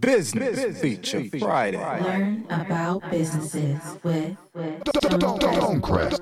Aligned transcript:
Business, 0.00 0.56
Business 0.56 0.80
Feature, 0.80 1.20
Feature 1.20 1.38
Friday. 1.38 2.02
Learn 2.02 2.46
about 2.50 3.08
businesses 3.10 3.98
with 4.02 4.38
Stonecrest 4.86 6.20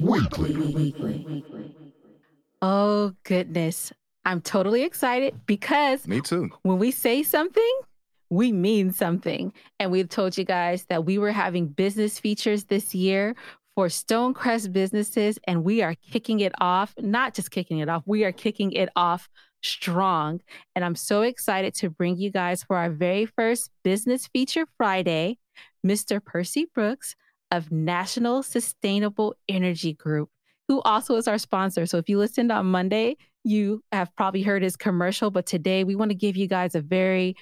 Weekly. 0.00 0.94
Oh, 2.62 3.12
goodness. 3.24 3.92
I'm 4.24 4.40
totally 4.40 4.82
excited 4.84 5.34
because 5.46 6.08
Me 6.08 6.20
too. 6.22 6.48
when 6.62 6.78
we 6.78 6.90
say 6.90 7.22
something, 7.22 7.78
we 8.30 8.52
mean 8.52 8.90
something. 8.90 9.52
And 9.78 9.90
we've 9.92 10.08
told 10.08 10.38
you 10.38 10.44
guys 10.44 10.86
that 10.86 11.04
we 11.04 11.18
were 11.18 11.32
having 11.32 11.66
business 11.66 12.18
features 12.18 12.64
this 12.64 12.94
year 12.94 13.34
for 13.74 13.88
Stonecrest 13.88 14.72
businesses, 14.72 15.38
and 15.46 15.64
we 15.64 15.82
are 15.82 15.94
kicking 15.94 16.40
it 16.40 16.52
off. 16.60 16.94
Not 16.98 17.34
just 17.34 17.50
kicking 17.50 17.78
it 17.78 17.88
off, 17.88 18.02
we 18.06 18.24
are 18.24 18.32
kicking 18.32 18.72
it 18.72 18.88
off 18.96 19.28
strong. 19.62 20.40
And 20.74 20.84
I'm 20.84 20.94
so 20.94 21.22
excited 21.22 21.74
to 21.76 21.90
bring 21.90 22.16
you 22.16 22.30
guys 22.30 22.62
for 22.62 22.76
our 22.76 22.90
very 22.90 23.26
first 23.26 23.70
Business 23.82 24.26
Feature 24.28 24.66
Friday, 24.76 25.38
Mr. 25.84 26.24
Percy 26.24 26.66
Brooks 26.72 27.16
of 27.50 27.72
National 27.72 28.42
Sustainable 28.42 29.34
Energy 29.48 29.94
Group, 29.94 30.30
who 30.68 30.80
also 30.82 31.16
is 31.16 31.28
our 31.28 31.38
sponsor. 31.38 31.86
So 31.86 31.98
if 31.98 32.08
you 32.08 32.18
listened 32.18 32.52
on 32.52 32.66
Monday, 32.66 33.16
you 33.42 33.82
have 33.92 34.14
probably 34.16 34.42
heard 34.42 34.62
his 34.62 34.76
commercial, 34.76 35.30
but 35.30 35.46
today 35.46 35.84
we 35.84 35.96
want 35.96 36.10
to 36.10 36.16
give 36.16 36.36
you 36.36 36.46
guys 36.46 36.74
a 36.74 36.80
very 36.80 37.36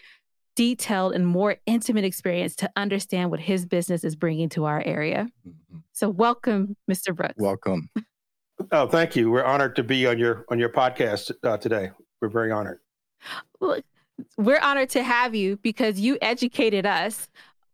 detailed 0.54 1.14
and 1.14 1.26
more 1.26 1.56
intimate 1.66 2.04
experience 2.04 2.56
to 2.56 2.70
understand 2.76 3.30
what 3.30 3.40
his 3.40 3.66
business 3.66 4.04
is 4.04 4.16
bringing 4.16 4.48
to 4.50 4.64
our 4.64 4.82
area. 4.84 5.28
Mm-hmm. 5.46 5.78
So 5.92 6.10
welcome, 6.10 6.76
Mr. 6.90 7.14
Brooks. 7.14 7.34
Welcome. 7.38 7.88
Oh, 8.70 8.86
thank 8.86 9.16
you. 9.16 9.30
We're 9.30 9.44
honored 9.44 9.76
to 9.76 9.82
be 9.82 10.06
on 10.06 10.18
your 10.18 10.44
on 10.50 10.58
your 10.58 10.68
podcast 10.68 11.32
uh, 11.42 11.56
today. 11.56 11.90
We're 12.20 12.28
very 12.28 12.52
honored. 12.52 12.78
Well, 13.60 13.80
we're 14.36 14.60
honored 14.60 14.90
to 14.90 15.02
have 15.02 15.34
you 15.34 15.56
because 15.58 15.98
you 15.98 16.18
educated 16.20 16.86
us 16.86 17.28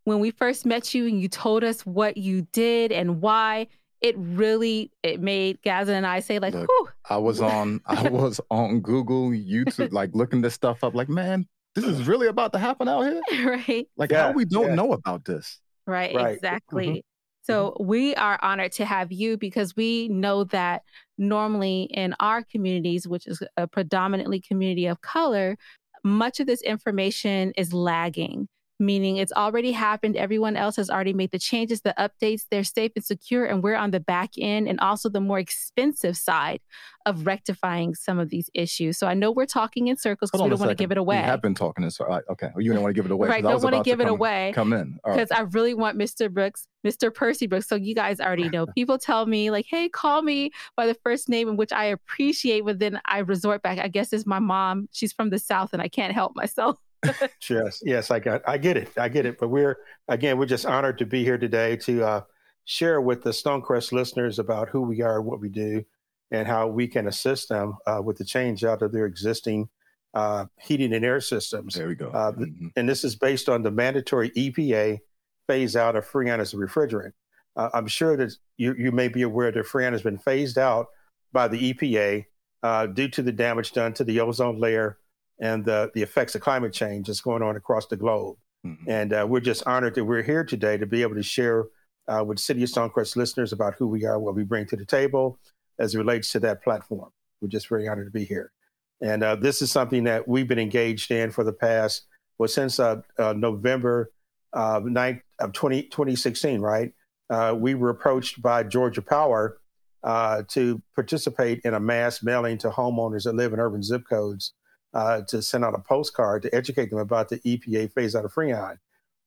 when 0.05 0.21
we 0.21 0.31
first 0.31 0.65
met 0.65 0.95
you 0.95 1.07
and 1.07 1.21
you 1.21 1.29
told 1.29 1.65
us 1.65 1.85
what 1.85 2.17
you 2.17 2.47
did 2.53 2.93
and 2.93 3.21
why 3.21 3.67
it 4.01 4.15
really 4.17 4.91
it 5.03 5.21
made 5.21 5.61
Gaza 5.63 5.93
and 5.93 6.07
I 6.07 6.21
say 6.21 6.39
like, 6.39 6.55
Look, 6.55 6.95
I 7.09 7.17
was 7.17 7.41
on 7.41 7.81
I 7.87 8.09
was 8.09 8.41
on 8.51 8.81
Google, 8.81 9.31
YouTube, 9.31 9.93
like 9.93 10.11
looking 10.15 10.41
this 10.41 10.55
stuff 10.55 10.85
up. 10.85 10.95
Like, 10.95 11.09
man, 11.09 11.47
this 11.83 11.99
is 11.99 12.07
really 12.07 12.27
about 12.27 12.53
to 12.53 12.59
happen 12.59 12.89
out 12.89 13.03
here, 13.03 13.61
right? 13.69 13.89
Like, 13.97 14.11
yeah, 14.11 14.29
how 14.29 14.33
we 14.33 14.45
don't 14.45 14.69
yeah. 14.69 14.75
know 14.75 14.93
about 14.93 15.25
this, 15.25 15.61
right? 15.87 16.15
right. 16.15 16.35
Exactly. 16.35 16.89
Mm-hmm. 16.89 16.99
So 17.43 17.75
we 17.81 18.15
are 18.17 18.39
honored 18.43 18.73
to 18.73 18.85
have 18.85 19.11
you 19.11 19.39
because 19.39 19.75
we 19.75 20.09
know 20.09 20.45
that 20.45 20.83
normally 21.17 21.89
in 21.95 22.15
our 22.21 22.43
communities, 22.43 23.09
which 23.09 23.27
is 23.27 23.43
a 23.57 23.67
predominantly 23.67 24.39
community 24.41 24.85
of 24.87 25.01
color, 25.01 25.57
much 26.05 26.41
of 26.41 26.47
this 26.47 26.61
information 26.61 27.53
is 27.57 27.73
lagging 27.73 28.49
meaning 28.79 29.17
it's 29.17 29.33
already 29.33 29.73
happened. 29.73 30.17
Everyone 30.17 30.57
else 30.57 30.77
has 30.77 30.91
already 30.91 31.13
made 31.13 31.31
the 31.31 31.39
changes, 31.39 31.81
the 31.81 31.95
updates, 31.99 32.45
they're 32.51 32.65
safe 32.65 32.93
and 32.95 33.05
secure, 33.05 33.45
and 33.45 33.63
we're 33.63 33.77
on 33.77 33.91
the 33.91 34.01
back 34.01 34.31
end 34.39 34.69
and 34.69 34.79
also 34.81 35.09
the 35.09 35.21
more 35.21 35.39
expensive 35.39 36.17
side 36.17 36.61
of 37.07 37.27
rectifying 37.27 37.95
some 37.95 38.19
of 38.19 38.29
these 38.29 38.51
issues. 38.55 38.99
So 38.99 39.07
I 39.07 39.15
know 39.15 39.31
we're 39.31 39.47
talking 39.47 39.89
in 39.89 39.97
circles 39.97 40.31
because 40.31 40.45
we 40.45 40.51
don't 40.51 40.59
want 40.59 40.71
to 40.71 40.75
give 40.75 40.93
it 40.93 40.99
away. 40.99 41.17
We 41.17 41.23
have 41.23 41.41
been 41.41 41.55
talking 41.55 41.83
in 41.83 41.91
circles. 41.91 42.23
Okay, 42.31 42.51
oh, 42.55 42.61
you 42.61 42.73
don't 42.73 42.83
want 42.83 42.95
to 42.95 42.99
give 42.99 43.07
it 43.07 43.13
away. 43.13 43.29
right, 43.29 43.43
don't 43.43 43.63
want 43.63 43.75
to 43.75 43.83
give 43.83 44.01
it 44.01 44.09
away. 44.09 44.53
Come 44.55 44.73
in 44.73 44.99
because 45.05 45.31
right. 45.31 45.41
I 45.41 45.43
really 45.43 45.75
want 45.75 45.99
Mr. 45.99 46.31
Brooks, 46.31 46.69
Mr. 46.87 47.13
Percy 47.13 47.47
Brooks. 47.47 47.67
So 47.67 47.77
you 47.77 47.95
guys 47.95 48.21
already 48.21 48.49
know. 48.49 48.67
People 48.77 48.99
tell 48.99 49.27
me 49.27 49.51
like, 49.51 49.67
"Hey, 49.69 49.89
call 49.89 50.23
me 50.23 50.51
by 50.77 50.87
the 50.87 50.95
first 50.95 51.29
name," 51.29 51.49
in 51.49 51.57
which 51.57 51.73
I 51.73 51.87
appreciate, 51.87 52.65
but 52.65 52.79
then 52.79 53.01
I 53.07 53.19
resort 53.21 53.63
back. 53.63 53.79
I 53.79 53.89
guess 53.89 54.13
it's 54.13 54.27
my 54.27 54.39
mom. 54.39 54.89
She's 54.93 55.13
from 55.13 55.31
the 55.31 55.39
south, 55.39 55.73
and 55.73 55.81
I 55.81 55.89
can't 55.89 56.13
help 56.13 56.37
myself 56.37 56.79
yes, 57.49 57.83
yes, 57.85 58.11
I 58.11 58.19
got, 58.19 58.43
I 58.47 58.59
get 58.59 58.77
it, 58.77 58.91
I 58.97 59.09
get 59.09 59.27
it. 59.27 59.39
But 59.39 59.49
we're 59.49 59.79
again, 60.09 60.39
we're 60.39 60.47
just 60.47 60.67
honored 60.67 60.99
to 60.99 61.07
be 61.07 61.25
here 61.25 61.39
today 61.39 61.77
to 61.79 62.05
uh, 62.05 62.21
share 62.65 63.01
with 63.01 63.23
the 63.23 63.31
Stonecrest 63.31 63.93
listeners 63.93 64.39
about 64.39 64.69
who 64.69 64.83
we 64.83 65.03
are, 65.03 65.23
what 65.23 65.41
we 65.41 65.49
do, 65.49 65.85
and 66.31 66.47
how 66.47 66.67
we 66.67 66.87
can 66.89 67.09
assist 67.09 67.49
them 67.49 67.77
uh, 67.87 68.01
with 68.03 68.19
the 68.19 68.25
change 68.25 68.65
out 68.65 68.83
of 68.83 68.93
their 68.93 69.07
existing 69.07 69.69
uh, 70.15 70.47
heating 70.61 70.93
and 70.93 71.05
air 71.05 71.21
systems. 71.21 71.75
There 71.75 71.89
we 71.89 71.95
go. 71.95 72.09
Uh, 72.09 72.33
mm-hmm. 72.33 72.69
And 72.77 72.89
this 72.89 73.05
is 73.05 73.17
based 73.17 73.49
on 73.49 73.63
the 73.63 73.71
mandatory 73.71 74.31
EPA 74.31 74.99
phase 75.47 75.77
out 75.77 75.97
of 75.97 76.07
Freon 76.07 76.41
as 76.41 76.55
a 76.55 76.57
refrigerant. 76.57 77.13
Uh, 77.57 77.71
I'm 77.75 77.87
sure 77.87 78.17
that 78.17 78.33
you, 78.57 78.75
you 78.79 78.93
may 78.93 79.09
be 79.09 79.23
aware 79.23 79.51
that 79.51 79.67
Freon 79.67 79.93
has 79.93 80.03
been 80.03 80.19
phased 80.19 80.59
out 80.59 80.89
by 81.33 81.49
the 81.49 81.73
EPA 81.73 82.27
uh, 82.63 82.87
due 82.87 83.09
to 83.09 83.23
the 83.23 83.33
damage 83.33 83.73
done 83.73 83.93
to 83.95 84.05
the 84.05 84.21
ozone 84.21 84.59
layer 84.59 84.99
and 85.41 85.65
the, 85.65 85.91
the 85.95 86.03
effects 86.03 86.35
of 86.35 86.41
climate 86.41 86.73
change 86.73 87.07
that's 87.07 87.21
going 87.21 87.43
on 87.43 87.57
across 87.57 87.87
the 87.87 87.97
globe. 87.97 88.37
Mm-hmm. 88.67 88.91
And 88.91 89.13
uh, 89.13 89.27
we're 89.29 89.41
just 89.41 89.67
honored 89.67 89.95
that 89.95 90.05
we're 90.05 90.23
here 90.23 90.45
today 90.45 90.77
to 90.77 90.87
be 90.87 91.03
able 91.03 91.15
to 91.15 91.23
share 91.23 91.67
uh, 92.09 92.25
with 92.25 92.39
City 92.39 92.63
of 92.63 92.71
Stonecrest 92.71 93.17
listeners 93.17 93.53
about 93.53 93.75
who 93.79 93.87
we 93.87 94.05
are, 94.05 94.19
what 94.19 94.35
we 94.35 94.43
bring 94.43 94.67
to 94.67 94.77
the 94.77 94.85
table 94.85 95.39
as 95.79 95.95
it 95.95 95.99
relates 95.99 96.33
to 96.33 96.41
that 96.41 96.63
platform. 96.63 97.11
We're 97.41 97.49
just 97.49 97.69
very 97.69 97.87
honored 97.87 98.07
to 98.07 98.11
be 98.11 98.25
here. 98.25 98.53
And 99.01 99.23
uh, 99.23 99.37
this 99.37 99.63
is 99.63 99.71
something 99.71 100.05
that 100.05 100.27
we've 100.27 100.49
been 100.49 100.59
engaged 100.59 101.11
in 101.11 101.31
for 101.31 101.45
the 101.45 101.53
past, 101.53 102.07
well, 102.39 102.49
since 102.49 102.81
uh, 102.81 103.03
uh, 103.19 103.33
November 103.35 104.11
uh, 104.53 104.81
9th 104.81 105.21
of 105.39 105.53
20, 105.53 105.85
2016, 105.85 106.61
right? 106.61 106.93
Uh, 107.31 107.55
we 107.57 107.75
were 107.75 107.91
approached 107.91 108.43
by 108.43 108.63
Georgia 108.65 109.03
Power 109.03 109.61
uh, 110.03 110.43
to 110.49 110.83
participate 110.95 111.61
in 111.65 111.75
a 111.75 111.81
mass 111.81 112.23
mailing 112.23 112.59
to 112.59 112.71
homeowners 112.71 113.25
that 113.25 113.35
live 113.35 113.53
in 113.53 113.61
urban 113.61 113.83
zip 113.83 114.03
codes 114.09 114.55
uh, 114.99 115.23
to 115.23 115.41
send 115.41 115.65
out 115.65 115.75
a 115.75 115.79
postcard 115.79 116.43
to 116.43 116.53
educate 116.53 116.91
them 116.91 116.99
about 116.99 117.29
the 117.29 117.39
EPA 117.41 117.93
phase 117.93 118.17
out 118.17 118.25
of 118.25 118.35
Freon. 118.35 118.79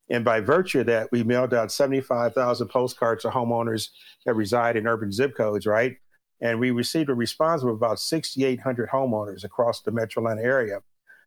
And 0.09 0.25
by 0.25 0.41
virtue 0.41 0.81
of 0.81 0.87
that, 0.87 1.09
we 1.13 1.23
mailed 1.23 1.53
out 1.53 1.71
75,000 1.71 2.67
postcards 2.67 3.21
to 3.21 3.29
homeowners 3.29 3.87
that 4.25 4.33
reside 4.33 4.75
in 4.75 4.85
urban 4.85 5.13
zip 5.13 5.33
codes, 5.33 5.65
right? 5.65 5.95
And 6.41 6.59
we 6.59 6.71
received 6.71 7.09
a 7.09 7.13
response 7.13 7.63
of 7.63 7.69
about 7.69 8.01
6,800 8.01 8.89
homeowners 8.89 9.45
across 9.45 9.81
the 9.81 9.91
Metro 9.91 10.21
Atlanta 10.21 10.41
area. 10.41 10.79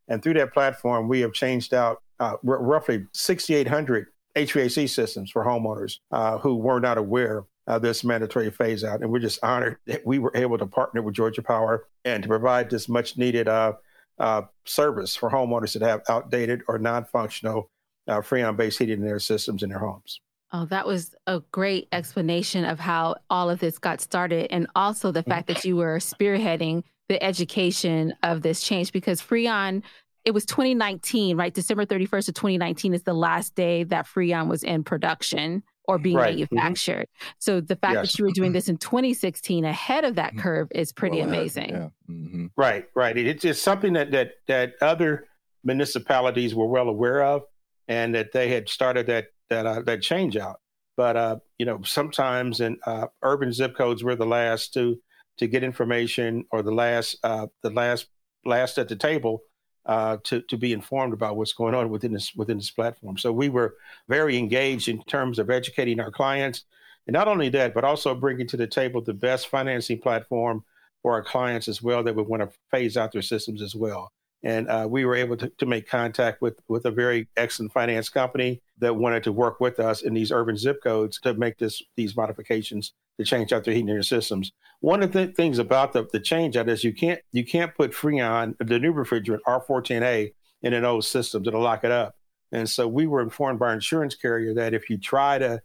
And 0.08 0.22
through 0.22 0.34
that 0.34 0.52
platform, 0.52 1.08
we 1.08 1.20
have 1.20 1.32
changed 1.32 1.72
out 1.72 2.02
uh, 2.20 2.36
r- 2.46 2.62
roughly 2.62 3.06
6,800 3.14 4.08
HVAC 4.36 4.90
systems 4.90 5.30
for 5.30 5.42
homeowners 5.42 6.00
uh, 6.10 6.36
who 6.36 6.56
were 6.56 6.80
not 6.80 6.98
aware 6.98 7.44
of 7.66 7.80
this 7.80 8.04
mandatory 8.04 8.50
phase 8.50 8.84
out. 8.84 9.00
And 9.00 9.10
we're 9.10 9.20
just 9.20 9.42
honored 9.42 9.78
that 9.86 10.04
we 10.04 10.18
were 10.18 10.32
able 10.34 10.58
to 10.58 10.66
partner 10.66 11.00
with 11.00 11.14
Georgia 11.14 11.40
Power 11.40 11.86
and 12.04 12.22
to 12.22 12.28
provide 12.28 12.68
this 12.68 12.90
much 12.90 13.16
needed 13.16 13.48
uh, 13.48 13.72
uh, 14.18 14.42
service 14.64 15.16
for 15.16 15.30
homeowners 15.30 15.72
that 15.72 15.82
have 15.82 16.02
outdated 16.08 16.62
or 16.68 16.78
non-functional 16.78 17.70
uh, 18.06 18.20
freon-based 18.20 18.78
heating 18.78 19.00
and 19.00 19.08
air 19.08 19.18
systems 19.18 19.62
in 19.62 19.70
their 19.70 19.78
homes. 19.78 20.20
Oh, 20.52 20.66
that 20.66 20.86
was 20.86 21.14
a 21.26 21.40
great 21.50 21.88
explanation 21.90 22.64
of 22.64 22.78
how 22.78 23.16
all 23.28 23.50
of 23.50 23.58
this 23.58 23.78
got 23.78 24.00
started, 24.00 24.52
and 24.52 24.68
also 24.76 25.10
the 25.10 25.24
fact 25.24 25.48
that 25.48 25.64
you 25.64 25.76
were 25.76 25.98
spearheading 25.98 26.84
the 27.08 27.22
education 27.22 28.14
of 28.22 28.42
this 28.42 28.62
change 28.62 28.92
because 28.92 29.20
Freon. 29.20 29.82
It 30.24 30.32
was 30.32 30.46
2019, 30.46 31.36
right? 31.36 31.52
December 31.52 31.84
31st 31.84 32.28
of 32.28 32.34
2019 32.34 32.94
is 32.94 33.02
the 33.02 33.12
last 33.12 33.54
day 33.54 33.84
that 33.84 34.06
Freon 34.06 34.48
was 34.48 34.62
in 34.62 34.82
production 34.82 35.62
or 35.86 35.98
being 35.98 36.16
right. 36.16 36.36
Mm-hmm. 36.36 36.54
manufactured. 36.54 37.06
Mm-hmm. 37.06 37.28
So 37.38 37.60
the 37.60 37.76
fact 37.76 37.94
yes. 37.94 38.12
that 38.12 38.18
you 38.18 38.24
were 38.24 38.32
doing 38.32 38.52
this 38.52 38.68
in 38.68 38.76
2016 38.78 39.64
ahead 39.64 40.04
of 40.04 40.14
that 40.16 40.30
mm-hmm. 40.30 40.40
curve 40.40 40.68
is 40.74 40.92
pretty 40.92 41.18
well, 41.18 41.28
amazing. 41.28 41.70
Yeah. 41.70 41.88
Mm-hmm. 42.10 42.46
Right, 42.56 42.86
right. 42.94 43.16
It's 43.16 43.42
just 43.42 43.62
something 43.62 43.92
that 43.94 44.10
that 44.12 44.32
that 44.48 44.74
other 44.80 45.26
municipalities 45.62 46.54
were 46.54 46.66
well 46.66 46.88
aware 46.88 47.22
of, 47.22 47.42
and 47.88 48.14
that 48.14 48.32
they 48.32 48.48
had 48.50 48.68
started 48.68 49.06
that 49.06 49.28
that 49.50 49.66
uh, 49.66 49.82
that 49.82 50.02
change 50.02 50.36
out. 50.36 50.60
But 50.96 51.16
uh, 51.16 51.36
you 51.58 51.66
know, 51.66 51.82
sometimes 51.82 52.60
in 52.60 52.78
uh, 52.86 53.06
urban 53.22 53.52
zip 53.52 53.76
codes, 53.76 54.04
we're 54.04 54.16
the 54.16 54.26
last 54.26 54.72
to 54.74 54.98
to 55.38 55.46
get 55.46 55.64
information 55.64 56.44
or 56.50 56.62
the 56.62 56.72
last 56.72 57.16
uh, 57.22 57.48
the 57.62 57.70
last 57.70 58.06
last 58.44 58.78
at 58.78 58.88
the 58.88 58.96
table 58.96 59.42
uh, 59.86 60.18
to 60.24 60.40
to 60.42 60.56
be 60.56 60.72
informed 60.72 61.12
about 61.12 61.36
what's 61.36 61.52
going 61.52 61.74
on 61.74 61.90
within 61.90 62.12
this 62.12 62.34
within 62.34 62.58
this 62.58 62.70
platform. 62.70 63.18
So 63.18 63.32
we 63.32 63.48
were 63.48 63.74
very 64.08 64.36
engaged 64.38 64.88
in 64.88 65.02
terms 65.04 65.38
of 65.38 65.50
educating 65.50 66.00
our 66.00 66.10
clients, 66.10 66.64
and 67.06 67.14
not 67.14 67.28
only 67.28 67.48
that, 67.50 67.74
but 67.74 67.84
also 67.84 68.14
bringing 68.14 68.46
to 68.48 68.56
the 68.56 68.66
table 68.66 69.00
the 69.00 69.14
best 69.14 69.48
financing 69.48 69.98
platform 69.98 70.64
for 71.02 71.12
our 71.12 71.22
clients 71.22 71.68
as 71.68 71.82
well 71.82 72.02
that 72.02 72.14
would 72.16 72.26
want 72.26 72.42
to 72.42 72.58
phase 72.70 72.96
out 72.96 73.12
their 73.12 73.22
systems 73.22 73.60
as 73.60 73.74
well. 73.74 74.10
And 74.42 74.68
uh, 74.68 74.86
we 74.90 75.04
were 75.04 75.14
able 75.14 75.36
to, 75.38 75.48
to 75.58 75.66
make 75.66 75.88
contact 75.88 76.42
with 76.42 76.60
with 76.68 76.86
a 76.86 76.90
very 76.90 77.28
excellent 77.36 77.72
finance 77.72 78.08
company 78.08 78.62
that 78.78 78.94
wanted 78.94 79.22
to 79.24 79.32
work 79.32 79.60
with 79.60 79.80
us 79.80 80.02
in 80.02 80.14
these 80.14 80.32
urban 80.32 80.56
zip 80.56 80.82
codes 80.82 81.20
to 81.20 81.34
make 81.34 81.58
this 81.58 81.82
these 81.96 82.16
modifications 82.16 82.92
to 83.18 83.24
change 83.24 83.52
out 83.52 83.64
their 83.64 83.74
heating 83.74 83.90
and 83.90 83.96
air 83.96 84.02
systems. 84.02 84.52
One 84.84 85.02
of 85.02 85.12
the 85.12 85.28
things 85.28 85.58
about 85.58 85.94
the, 85.94 86.06
the 86.12 86.20
change 86.20 86.58
out 86.58 86.68
is 86.68 86.84
you 86.84 86.92
can't 86.92 87.18
you 87.32 87.42
can't 87.42 87.74
put 87.74 87.92
Freon, 87.92 88.54
the 88.58 88.78
new 88.78 88.92
refrigerant 88.92 89.38
R410A, 89.46 90.34
in 90.60 90.74
an 90.74 90.84
old 90.84 91.06
system 91.06 91.42
to 91.44 91.58
lock 91.58 91.84
it 91.84 91.90
up. 91.90 92.16
And 92.52 92.68
so 92.68 92.86
we 92.86 93.06
were 93.06 93.22
informed 93.22 93.60
by 93.60 93.68
our 93.68 93.72
insurance 93.72 94.14
carrier 94.14 94.52
that 94.52 94.74
if 94.74 94.90
you 94.90 94.98
try 94.98 95.38
to 95.38 95.62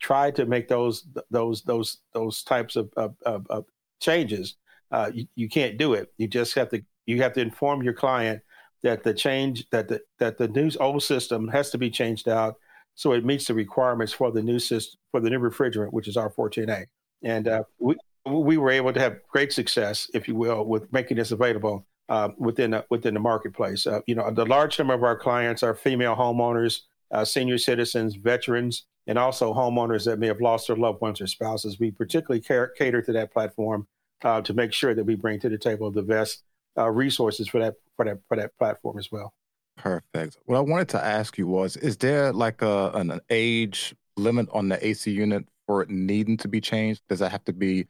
try 0.00 0.30
to 0.30 0.46
make 0.46 0.68
those 0.68 1.06
those 1.30 1.60
those 1.64 1.98
those 2.14 2.42
types 2.44 2.76
of, 2.76 2.88
of, 2.96 3.14
of, 3.26 3.46
of 3.50 3.66
changes, 4.00 4.56
uh, 4.90 5.10
you, 5.12 5.26
you 5.34 5.50
can't 5.50 5.76
do 5.76 5.92
it. 5.92 6.10
You 6.16 6.26
just 6.26 6.54
have 6.54 6.70
to 6.70 6.82
you 7.04 7.20
have 7.20 7.34
to 7.34 7.42
inform 7.42 7.82
your 7.82 7.92
client 7.92 8.40
that 8.82 9.02
the 9.02 9.12
change 9.12 9.68
that 9.68 9.88
the 9.88 10.00
that 10.18 10.38
the 10.38 10.48
new 10.48 10.70
old 10.80 11.02
system 11.02 11.46
has 11.48 11.68
to 11.72 11.76
be 11.76 11.90
changed 11.90 12.26
out 12.26 12.54
so 12.94 13.12
it 13.12 13.22
meets 13.22 13.48
the 13.48 13.54
requirements 13.54 14.14
for 14.14 14.32
the 14.32 14.42
new 14.42 14.58
system 14.58 14.98
for 15.10 15.20
the 15.20 15.28
new 15.28 15.40
refrigerant, 15.40 15.92
which 15.92 16.08
is 16.08 16.16
R410A. 16.16 16.86
And 17.22 17.48
uh, 17.48 17.64
we 17.78 17.96
we 18.26 18.56
were 18.56 18.70
able 18.70 18.92
to 18.92 19.00
have 19.00 19.20
great 19.28 19.52
success, 19.52 20.10
if 20.14 20.28
you 20.28 20.34
will, 20.34 20.64
with 20.64 20.92
making 20.92 21.16
this 21.16 21.32
available 21.32 21.86
uh, 22.08 22.28
within 22.38 22.72
the, 22.72 22.84
within 22.90 23.14
the 23.14 23.20
marketplace. 23.20 23.86
Uh, 23.86 24.00
you 24.06 24.14
know, 24.14 24.30
the 24.30 24.44
large 24.44 24.78
number 24.78 24.94
of 24.94 25.02
our 25.02 25.16
clients 25.16 25.62
are 25.62 25.74
female 25.74 26.14
homeowners, 26.14 26.80
uh, 27.10 27.24
senior 27.24 27.58
citizens, 27.58 28.14
veterans, 28.16 28.86
and 29.06 29.18
also 29.18 29.52
homeowners 29.52 30.04
that 30.04 30.18
may 30.18 30.26
have 30.26 30.40
lost 30.40 30.68
their 30.68 30.76
loved 30.76 31.00
ones 31.00 31.20
or 31.20 31.26
spouses. 31.26 31.80
We 31.80 31.90
particularly 31.90 32.40
care, 32.40 32.68
cater 32.68 33.02
to 33.02 33.12
that 33.12 33.32
platform 33.32 33.86
uh, 34.22 34.40
to 34.42 34.54
make 34.54 34.72
sure 34.72 34.94
that 34.94 35.04
we 35.04 35.14
bring 35.14 35.40
to 35.40 35.48
the 35.48 35.58
table 35.58 35.90
the 35.90 36.02
best 36.02 36.44
uh, 36.78 36.88
resources 36.90 37.48
for 37.48 37.60
that 37.60 37.74
for 37.96 38.04
that 38.04 38.18
for 38.28 38.36
that 38.36 38.56
platform 38.58 38.98
as 38.98 39.10
well. 39.10 39.34
Perfect. 39.76 40.38
What 40.44 40.56
I 40.56 40.60
wanted 40.60 40.88
to 40.90 41.04
ask 41.04 41.36
you 41.36 41.46
was: 41.46 41.76
Is 41.76 41.96
there 41.96 42.32
like 42.32 42.62
a 42.62 42.90
an 42.94 43.20
age 43.30 43.94
limit 44.16 44.48
on 44.52 44.68
the 44.68 44.86
AC 44.86 45.10
unit 45.10 45.46
for 45.66 45.82
it 45.82 45.90
needing 45.90 46.36
to 46.38 46.48
be 46.48 46.60
changed? 46.60 47.02
Does 47.08 47.18
that 47.18 47.30
have 47.30 47.44
to 47.44 47.52
be? 47.52 47.86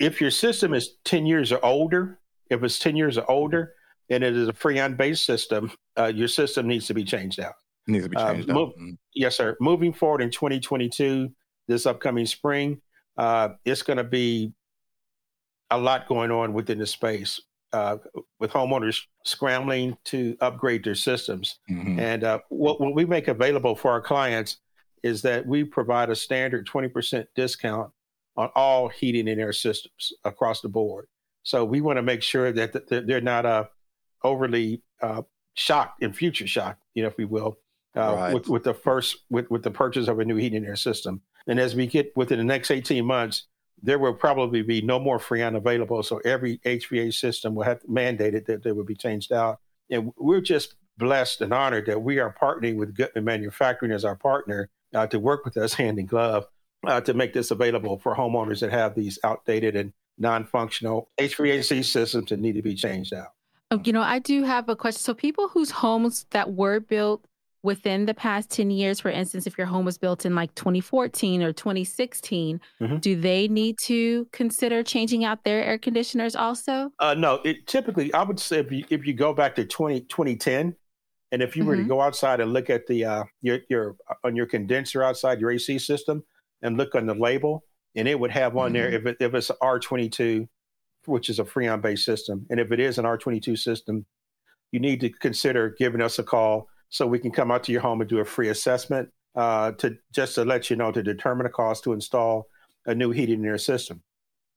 If 0.00 0.20
your 0.20 0.30
system 0.30 0.74
is 0.74 0.96
ten 1.04 1.26
years 1.26 1.52
or 1.52 1.64
older, 1.64 2.18
if 2.48 2.62
it's 2.64 2.78
ten 2.78 2.96
years 2.96 3.18
or 3.18 3.30
older, 3.30 3.74
and 4.08 4.24
it 4.24 4.34
is 4.36 4.48
a 4.48 4.52
Freon 4.52 4.96
based 4.96 5.24
system, 5.24 5.70
uh, 5.98 6.06
your 6.06 6.26
system 6.28 6.66
needs 6.66 6.86
to 6.88 6.94
be 6.94 7.04
changed 7.04 7.38
out. 7.38 7.54
It 7.86 7.92
needs 7.92 8.04
to 8.04 8.10
be 8.10 8.16
Uh, 8.16 8.32
changed 8.32 8.48
move- 8.48 8.70
out. 8.70 8.78
Mm. 8.80 8.98
Yes, 9.14 9.36
sir. 9.36 9.56
Moving 9.60 9.92
forward 9.92 10.22
in 10.22 10.30
2022, 10.30 11.30
this 11.68 11.86
upcoming 11.86 12.26
spring, 12.26 12.80
uh, 13.18 13.50
it's 13.64 13.82
going 13.82 13.98
to 13.98 14.04
be 14.04 14.52
a 15.70 15.78
lot 15.78 16.08
going 16.08 16.30
on 16.32 16.52
within 16.52 16.78
the 16.78 16.86
space 16.86 17.40
uh, 17.72 17.96
with 18.40 18.50
homeowners 18.50 19.02
scrambling 19.24 19.96
to 20.04 20.36
upgrade 20.40 20.82
their 20.82 20.96
systems. 20.96 21.60
Mhm. 21.70 22.00
And 22.00 22.24
uh, 22.24 22.40
what, 22.48 22.80
what 22.80 22.94
we 22.94 23.04
make 23.04 23.28
available 23.28 23.76
for 23.76 23.92
our 23.92 24.00
clients 24.00 24.56
is 25.04 25.22
that 25.22 25.46
we 25.46 25.62
provide 25.62 26.10
a 26.10 26.16
standard 26.16 26.66
20% 26.66 27.26
discount 27.36 27.92
on 28.40 28.50
all 28.54 28.88
heating 28.88 29.28
and 29.28 29.40
air 29.40 29.52
systems 29.52 30.12
across 30.24 30.60
the 30.60 30.68
board. 30.68 31.06
So 31.42 31.64
we 31.64 31.80
want 31.80 31.96
to 31.96 32.02
make 32.02 32.22
sure 32.22 32.52
that, 32.52 32.72
that 32.88 33.06
they're 33.06 33.20
not 33.20 33.46
uh, 33.46 33.64
overly 34.22 34.82
uh, 35.00 35.22
shocked 35.54 36.02
in 36.02 36.12
future 36.12 36.46
shock, 36.46 36.78
you 36.94 37.02
know, 37.02 37.08
if 37.08 37.16
we 37.16 37.24
will, 37.24 37.58
uh, 37.96 38.14
Right. 38.14 38.34
with, 38.34 38.48
with 38.48 38.64
the 38.64 38.74
first 38.74 39.18
with, 39.30 39.50
with 39.50 39.62
the 39.62 39.70
purchase 39.70 40.08
of 40.08 40.18
a 40.20 40.24
new 40.24 40.36
heating 40.36 40.58
and 40.58 40.66
air 40.66 40.76
system. 40.76 41.20
And 41.46 41.58
as 41.58 41.74
we 41.74 41.86
get 41.86 42.12
within 42.16 42.38
the 42.38 42.44
next 42.44 42.70
18 42.70 43.04
months, 43.04 43.46
there 43.82 43.98
will 43.98 44.12
probably 44.14 44.62
be 44.62 44.82
no 44.82 44.98
more 44.98 45.18
Freon 45.18 45.56
available. 45.56 46.02
So 46.02 46.18
every 46.24 46.58
HVA 46.58 47.14
system 47.14 47.54
will 47.54 47.64
have 47.64 47.82
mandated 47.84 48.44
that 48.46 48.62
they 48.62 48.72
will 48.72 48.84
be 48.84 48.94
changed 48.94 49.32
out. 49.32 49.58
And 49.88 50.12
we're 50.18 50.42
just 50.42 50.74
blessed 50.98 51.40
and 51.40 51.52
honored 51.54 51.86
that 51.86 52.00
we 52.02 52.18
are 52.18 52.34
partnering 52.40 52.76
with 52.76 52.94
Goodman 52.94 53.24
Manufacturing 53.24 53.90
as 53.90 54.04
our 54.04 54.16
partner 54.16 54.68
uh, 54.94 55.06
to 55.06 55.18
work 55.18 55.46
with 55.46 55.56
us 55.56 55.72
hand 55.74 55.98
in 55.98 56.06
glove 56.06 56.46
uh, 56.86 57.00
to 57.02 57.14
make 57.14 57.32
this 57.32 57.50
available 57.50 57.98
for 57.98 58.14
homeowners 58.16 58.60
that 58.60 58.70
have 58.70 58.94
these 58.94 59.18
outdated 59.24 59.76
and 59.76 59.92
non-functional 60.18 61.08
HVAC 61.18 61.84
systems 61.84 62.30
that 62.30 62.40
need 62.40 62.54
to 62.54 62.62
be 62.62 62.74
changed 62.74 63.12
out. 63.12 63.28
Oh, 63.70 63.80
You 63.84 63.92
know, 63.92 64.02
I 64.02 64.18
do 64.18 64.42
have 64.42 64.68
a 64.68 64.76
question. 64.76 65.00
So, 65.00 65.14
people 65.14 65.48
whose 65.48 65.70
homes 65.70 66.26
that 66.30 66.52
were 66.54 66.80
built 66.80 67.24
within 67.62 68.06
the 68.06 68.14
past 68.14 68.50
10 68.50 68.70
years, 68.70 69.00
for 69.00 69.10
instance, 69.10 69.46
if 69.46 69.56
your 69.58 69.66
home 69.66 69.84
was 69.84 69.98
built 69.98 70.24
in 70.24 70.34
like 70.34 70.54
2014 70.54 71.42
or 71.42 71.52
2016, 71.52 72.60
Mhm. 72.80 73.00
do 73.00 73.20
they 73.20 73.48
need 73.48 73.76
to 73.82 74.26
consider 74.32 74.82
changing 74.82 75.24
out 75.24 75.44
their 75.44 75.62
air 75.62 75.78
conditioners 75.78 76.34
also? 76.34 76.90
Uh, 76.98 77.14
no, 77.14 77.40
it 77.44 77.66
typically 77.66 78.12
I 78.14 78.22
would 78.22 78.40
say 78.40 78.58
if 78.60 78.72
you 78.72 78.84
if 78.90 79.06
you 79.06 79.12
go 79.14 79.32
back 79.34 79.54
to 79.56 79.64
20, 79.66 80.00
2010, 80.02 80.74
and 81.32 81.42
if 81.42 81.54
you 81.56 81.64
were 81.64 81.76
to 81.76 81.82
Mhm. 81.82 81.88
go 81.88 82.00
outside 82.00 82.40
and 82.40 82.52
look 82.52 82.70
at 82.70 82.86
the 82.86 83.04
uh, 83.04 83.24
your 83.42 83.60
your 83.68 83.96
on 84.24 84.34
your 84.36 84.46
condenser 84.46 85.02
outside 85.02 85.38
your 85.40 85.50
AC 85.50 85.78
system 85.78 86.24
and 86.62 86.76
look 86.76 86.94
on 86.94 87.06
the 87.06 87.14
label, 87.14 87.64
and 87.96 88.06
it 88.06 88.18
would 88.18 88.30
have 88.30 88.56
on 88.56 88.72
there 88.72 88.90
if 88.90 89.06
it, 89.06 89.16
if 89.20 89.34
it's 89.34 89.50
R 89.60 89.78
twenty 89.78 90.08
two, 90.08 90.48
which 91.06 91.28
is 91.30 91.38
a 91.38 91.44
Freon 91.44 91.80
based 91.80 92.04
system, 92.04 92.46
and 92.50 92.60
if 92.60 92.72
it 92.72 92.80
is 92.80 92.98
an 92.98 93.06
R 93.06 93.18
twenty 93.18 93.40
two 93.40 93.56
system, 93.56 94.04
you 94.72 94.80
need 94.80 95.00
to 95.00 95.10
consider 95.10 95.74
giving 95.78 96.00
us 96.00 96.18
a 96.18 96.22
call 96.22 96.68
so 96.88 97.06
we 97.06 97.18
can 97.18 97.30
come 97.30 97.50
out 97.50 97.64
to 97.64 97.72
your 97.72 97.80
home 97.80 98.00
and 98.00 98.10
do 98.10 98.18
a 98.18 98.24
free 98.24 98.48
assessment 98.48 99.08
uh, 99.34 99.72
to 99.72 99.96
just 100.12 100.34
to 100.34 100.44
let 100.44 100.70
you 100.70 100.76
know 100.76 100.92
to 100.92 101.02
determine 101.02 101.44
the 101.44 101.50
cost 101.50 101.84
to 101.84 101.92
install 101.92 102.46
a 102.86 102.94
new 102.94 103.10
heating 103.10 103.36
and 103.36 103.46
air 103.46 103.58
system, 103.58 104.02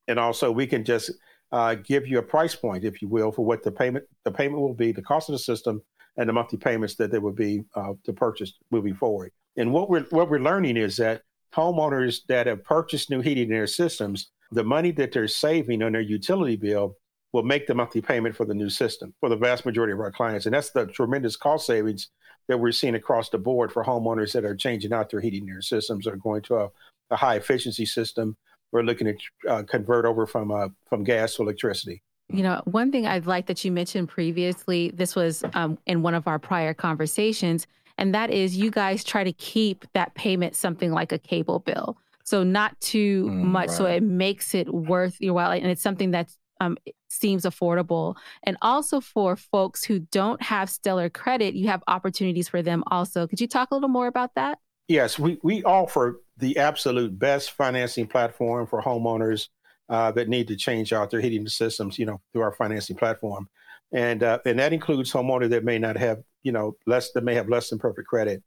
and 0.07 0.19
also 0.19 0.51
we 0.51 0.67
can 0.67 0.83
just 0.83 1.11
uh, 1.51 1.75
give 1.75 2.07
you 2.07 2.17
a 2.17 2.23
price 2.23 2.55
point, 2.55 2.83
if 2.83 3.01
you 3.01 3.07
will, 3.07 3.31
for 3.31 3.45
what 3.45 3.63
the 3.63 3.71
payment 3.71 4.05
the 4.25 4.31
payment 4.31 4.61
will 4.61 4.73
be, 4.73 4.91
the 4.91 5.01
cost 5.01 5.29
of 5.29 5.33
the 5.33 5.39
system, 5.39 5.81
and 6.17 6.27
the 6.27 6.33
monthly 6.33 6.57
payments 6.57 6.95
that 6.95 7.11
there 7.11 7.21
would 7.21 7.35
be 7.35 7.63
uh, 7.75 7.93
to 8.03 8.13
purchase 8.13 8.53
moving 8.71 8.95
forward. 8.95 9.31
And 9.57 9.71
what 9.71 9.89
we're 9.89 10.05
what 10.09 10.29
we're 10.29 10.39
learning 10.39 10.77
is 10.77 10.97
that 10.97 11.21
homeowners 11.55 12.21
that 12.27 12.47
have 12.47 12.63
purchased 12.63 13.09
new 13.09 13.21
heating 13.21 13.45
and 13.45 13.53
air 13.53 13.67
systems, 13.67 14.31
the 14.51 14.63
money 14.63 14.91
that 14.91 15.11
they're 15.11 15.27
saving 15.27 15.81
on 15.83 15.93
their 15.93 16.01
utility 16.01 16.55
bill 16.55 16.97
will 17.31 17.43
make 17.43 17.65
the 17.65 17.73
monthly 17.73 18.01
payment 18.01 18.35
for 18.35 18.45
the 18.45 18.53
new 18.53 18.69
system 18.69 19.13
for 19.19 19.27
the 19.27 19.35
vast 19.35 19.65
majority 19.65 19.93
of 19.93 19.99
our 19.99 20.11
clients, 20.11 20.45
and 20.45 20.53
that's 20.53 20.69
the 20.71 20.85
tremendous 20.87 21.35
cost 21.35 21.65
savings 21.65 22.09
that 22.47 22.59
we're 22.59 22.71
seeing 22.71 22.95
across 22.95 23.29
the 23.29 23.37
board 23.37 23.71
for 23.71 23.83
homeowners 23.83 24.33
that 24.33 24.45
are 24.45 24.55
changing 24.55 24.93
out 24.93 25.09
their 25.09 25.21
heating 25.21 25.41
and 25.41 25.49
air 25.49 25.61
systems 25.61 26.05
or 26.05 26.15
going 26.17 26.41
to 26.41 26.55
a, 26.55 26.69
a 27.09 27.15
high 27.15 27.35
efficiency 27.35 27.85
system. 27.85 28.35
We're 28.71 28.83
looking 28.83 29.07
to 29.07 29.49
uh, 29.49 29.63
convert 29.63 30.05
over 30.05 30.25
from 30.25 30.51
uh, 30.51 30.69
from 30.87 31.03
gas 31.03 31.35
to 31.35 31.43
electricity. 31.43 32.01
You 32.29 32.43
know, 32.43 32.61
one 32.65 32.91
thing 32.91 33.05
I'd 33.05 33.27
like 33.27 33.45
that 33.47 33.63
you 33.63 33.71
mentioned 33.71 34.09
previously, 34.09 34.91
this 34.91 35.15
was 35.15 35.43
um, 35.53 35.77
in 35.85 36.01
one 36.01 36.15
of 36.15 36.27
our 36.27 36.39
prior 36.39 36.73
conversations, 36.73 37.67
and 37.97 38.13
that 38.15 38.31
is 38.31 38.55
you 38.57 38.71
guys 38.71 39.03
try 39.03 39.23
to 39.23 39.33
keep 39.33 39.85
that 39.93 40.13
payment 40.15 40.55
something 40.55 40.91
like 40.91 41.11
a 41.11 41.19
cable 41.19 41.59
bill. 41.59 41.97
So 42.23 42.43
not 42.43 42.79
too 42.79 43.25
Mm, 43.25 43.41
much, 43.43 43.69
so 43.69 43.85
it 43.85 44.01
makes 44.03 44.55
it 44.55 44.73
worth 44.73 45.19
your 45.19 45.33
while, 45.33 45.51
and 45.51 45.67
it's 45.67 45.81
something 45.81 46.11
that 46.11 46.31
um, 46.61 46.77
seems 47.09 47.43
affordable. 47.43 48.15
And 48.43 48.57
also 48.61 49.01
for 49.01 49.35
folks 49.35 49.83
who 49.83 49.99
don't 49.99 50.41
have 50.41 50.69
stellar 50.69 51.09
credit, 51.09 51.53
you 51.53 51.67
have 51.67 51.83
opportunities 51.87 52.47
for 52.47 52.61
them 52.61 52.83
also. 52.87 53.27
Could 53.27 53.41
you 53.41 53.47
talk 53.47 53.71
a 53.71 53.75
little 53.75 53.89
more 53.89 54.07
about 54.07 54.35
that? 54.35 54.59
Yes, 54.87 55.17
we, 55.19 55.37
we 55.43 55.63
offer 55.63 56.21
the 56.37 56.57
absolute 56.57 57.17
best 57.17 57.51
financing 57.51 58.07
platform 58.07 58.67
for 58.67 58.81
homeowners 58.81 59.49
uh, 59.89 60.11
that 60.11 60.29
need 60.29 60.47
to 60.47 60.55
change 60.55 60.93
out 60.93 61.09
their 61.09 61.21
heating 61.21 61.47
systems, 61.47 61.99
you 61.99 62.05
know, 62.05 62.21
through 62.31 62.41
our 62.41 62.53
financing 62.53 62.95
platform. 62.95 63.47
And 63.91 64.23
uh, 64.23 64.39
and 64.45 64.57
that 64.59 64.73
includes 64.73 65.11
homeowners 65.11 65.49
that 65.49 65.63
may 65.63 65.77
not 65.77 65.97
have, 65.97 66.23
you 66.43 66.51
know, 66.51 66.75
less 66.85 67.11
that 67.11 67.23
may 67.23 67.33
have 67.35 67.49
less 67.49 67.69
than 67.69 67.79
perfect 67.79 68.07
credit. 68.07 68.43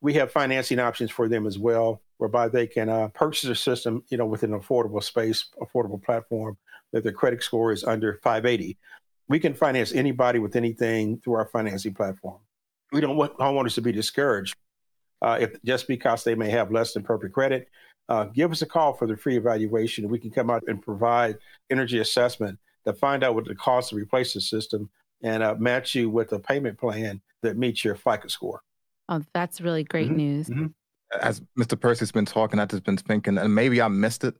We 0.00 0.14
have 0.14 0.32
financing 0.32 0.78
options 0.78 1.10
for 1.10 1.28
them 1.28 1.46
as 1.46 1.58
well, 1.58 2.00
whereby 2.16 2.48
they 2.48 2.66
can 2.66 2.88
uh, 2.88 3.08
purchase 3.08 3.50
a 3.50 3.54
system, 3.54 4.02
you 4.08 4.16
know, 4.16 4.26
within 4.26 4.54
an 4.54 4.60
affordable 4.60 5.02
space, 5.02 5.46
affordable 5.60 6.02
platform 6.02 6.56
that 6.92 7.02
their 7.02 7.12
credit 7.12 7.42
score 7.42 7.72
is 7.72 7.84
under 7.84 8.18
580. 8.22 8.78
We 9.28 9.38
can 9.38 9.54
finance 9.54 9.92
anybody 9.92 10.38
with 10.38 10.56
anything 10.56 11.18
through 11.18 11.34
our 11.34 11.46
financing 11.46 11.94
platform. 11.94 12.40
We 12.92 13.00
don't 13.00 13.16
want 13.16 13.36
homeowners 13.36 13.74
to 13.74 13.82
be 13.82 13.92
discouraged 13.92 14.56
uh, 15.22 15.38
if 15.40 15.62
just 15.62 15.86
because 15.86 16.24
they 16.24 16.34
may 16.34 16.50
have 16.50 16.72
less 16.72 16.94
than 16.94 17.02
perfect 17.02 17.34
credit. 17.34 17.68
Uh, 18.08 18.24
give 18.24 18.50
us 18.50 18.62
a 18.62 18.66
call 18.66 18.94
for 18.94 19.06
the 19.06 19.16
free 19.16 19.36
evaluation. 19.36 20.08
We 20.08 20.18
can 20.18 20.30
come 20.30 20.50
out 20.50 20.64
and 20.66 20.82
provide 20.82 21.38
energy 21.70 22.00
assessment 22.00 22.58
to 22.84 22.92
find 22.92 23.22
out 23.22 23.36
what 23.36 23.44
the 23.44 23.54
cost 23.54 23.90
to 23.90 23.96
replace 23.96 24.34
the 24.34 24.40
system 24.40 24.90
and 25.22 25.42
uh, 25.42 25.54
match 25.58 25.94
you 25.94 26.10
with 26.10 26.32
a 26.32 26.38
payment 26.38 26.78
plan 26.78 27.20
that 27.42 27.56
meets 27.56 27.84
your 27.84 27.94
FICO 27.94 28.28
score. 28.28 28.62
Oh, 29.08 29.22
that's 29.34 29.60
really 29.60 29.84
great 29.84 30.10
Mhm. 30.10 30.16
news. 30.16 30.50
As 31.20 31.40
Mr. 31.58 31.78
Percy's 31.80 32.12
been 32.12 32.26
talking, 32.26 32.60
I've 32.60 32.68
just 32.68 32.84
been 32.84 32.96
thinking, 32.96 33.36
and 33.38 33.54
maybe 33.54 33.82
I 33.82 33.88
missed 33.88 34.22
it, 34.24 34.36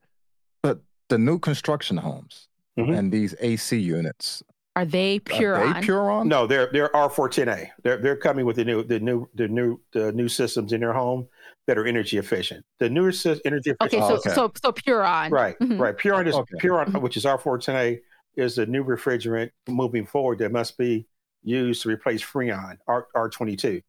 but 0.62 0.80
the 1.08 1.18
new 1.18 1.38
construction 1.38 1.96
homes 1.96 2.48
Mhm. 2.78 2.96
and 2.96 3.12
these 3.12 3.34
AC 3.40 3.76
units, 3.78 4.42
Are 4.76 4.84
they 4.84 5.18
pure 5.18 5.56
are 5.56 5.64
on? 5.64 5.72
they 5.74 5.80
Puron? 5.80 6.28
No, 6.28 6.46
they're 6.46 6.70
they're 6.72 6.94
R410A. 6.94 7.70
They're 7.82 7.96
they're 7.96 8.16
coming 8.16 8.46
with 8.46 8.54
the 8.56 8.64
new 8.64 8.84
the 8.84 9.00
new 9.00 9.28
the 9.34 9.48
new 9.48 9.80
the 9.92 10.12
new 10.12 10.28
systems 10.28 10.72
in 10.72 10.80
their 10.80 10.92
home 10.92 11.26
that 11.66 11.76
are 11.76 11.84
energy 11.86 12.18
efficient. 12.18 12.64
The 12.78 12.88
newer 12.88 13.10
sys- 13.10 13.40
energy 13.44 13.70
efficient. 13.70 13.92
Okay, 13.94 14.00
Oh, 14.02 14.08
so 14.08 14.14
okay. 14.20 14.30
so 14.30 14.52
so 14.62 14.70
Puron. 14.72 15.32
Right, 15.32 15.58
Mhm. 15.58 15.80
right. 15.80 15.96
Puron 15.98 16.28
is 16.28 16.36
Okay. 16.36 16.54
Puron, 16.60 16.92
which 17.02 17.16
is 17.16 17.24
R410A, 17.26 18.00
is 18.40 18.56
the 18.56 18.66
new 18.66 18.84
refrigerant 18.84 19.50
moving 19.68 20.06
forward 20.06 20.38
that 20.38 20.52
must 20.52 20.76
be 20.78 21.06
used 21.42 21.82
to 21.82 21.88
replace 21.88 22.22
Freon 22.22 22.76
R 22.86 23.06
R22 23.14 23.82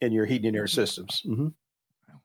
in 0.00 0.12
your 0.12 0.26
heating 0.26 0.48
and 0.48 0.56
air 0.56 0.66
systems. 0.66 1.22
Mhm. 1.26 1.54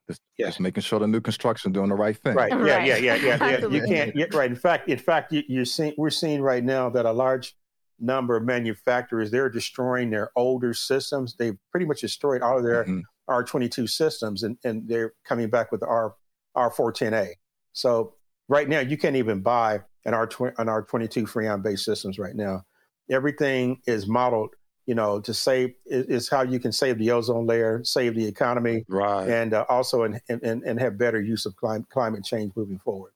Just, 0.10 0.22
Yes. 0.38 0.48
just 0.50 0.60
making 0.60 0.81
sure 0.84 1.00
the 1.00 1.08
new 1.08 1.22
construction 1.22 1.72
doing 1.72 1.89
the 1.89 1.96
right 1.96 2.17
thing. 2.17 2.34
Right. 2.36 2.51
Yeah, 2.51 2.58
Right. 2.58 2.88
yeah, 2.88 2.96
yeah, 2.98 3.15
yeah, 3.15 3.50
yeah. 3.62 3.67
You 3.67 3.84
can't. 3.84 4.15
Yeah, 4.15 4.25
right. 4.34 4.50
In 4.50 4.55
fact, 4.58 4.89
in 4.89 4.98
fact, 4.98 5.31
you, 5.31 5.43
you're 5.48 5.65
seeing 5.65 5.93
we're 5.98 6.10
seeing 6.10 6.41
right 6.41 6.63
now 6.63 6.89
that 6.89 7.05
a 7.05 7.12
large 7.12 7.55
number 8.00 8.36
of 8.36 8.43
manufacturers 8.43 9.29
they're 9.31 9.50
destroying 9.50 10.10
their 10.10 10.31
older 10.36 10.74
systems. 10.74 11.36
They've 11.38 11.58
pretty 11.70 11.86
much 11.86 12.01
destroyed 12.01 12.41
all 12.41 12.58
of 12.58 12.63
their 12.63 12.84
Mhm. 12.84 13.03
R22 13.29 13.88
systems, 13.88 14.43
and, 14.43 14.58
and 14.65 14.88
they're 14.89 15.13
coming 15.24 15.50
back 15.50 15.72
with 15.72 15.84
R 15.84 16.15
R410A. 16.58 17.36
So 17.74 18.15
right 18.50 18.67
now, 18.67 18.79
you 18.79 18.98
can't 18.98 19.15
even 19.15 19.39
buy 19.41 19.81
an 20.05 20.13
R20 20.13 20.53
an 20.58 20.67
R22 20.67 21.24
Freon 21.24 21.62
based 21.62 21.86
systems 21.86 22.20
right 22.20 22.36
now. 22.36 22.63
Everything 23.10 23.81
is 23.88 24.08
modeled, 24.08 24.55
you 24.86 24.96
know, 24.96 25.20
to 25.22 25.34
save 25.34 25.74
is 25.86 26.29
how 26.29 26.41
you 26.41 26.60
can 26.60 26.72
save 26.72 26.98
the 26.98 27.12
ozone 27.12 27.46
layer, 27.46 27.84
save 27.84 28.15
the 28.15 28.25
economy, 28.25 28.86
right, 28.88 29.27
and 29.29 29.53
uh, 29.53 29.65
also 29.70 30.03
and, 30.03 30.22
and 30.29 30.63
and 30.63 30.79
have 30.79 30.98
better 30.98 31.22
use 31.22 31.46
of 31.46 31.55
climate 31.55 31.89
climate 31.89 32.24
change 32.24 32.53
moving 32.55 32.79
forward. 32.79 33.12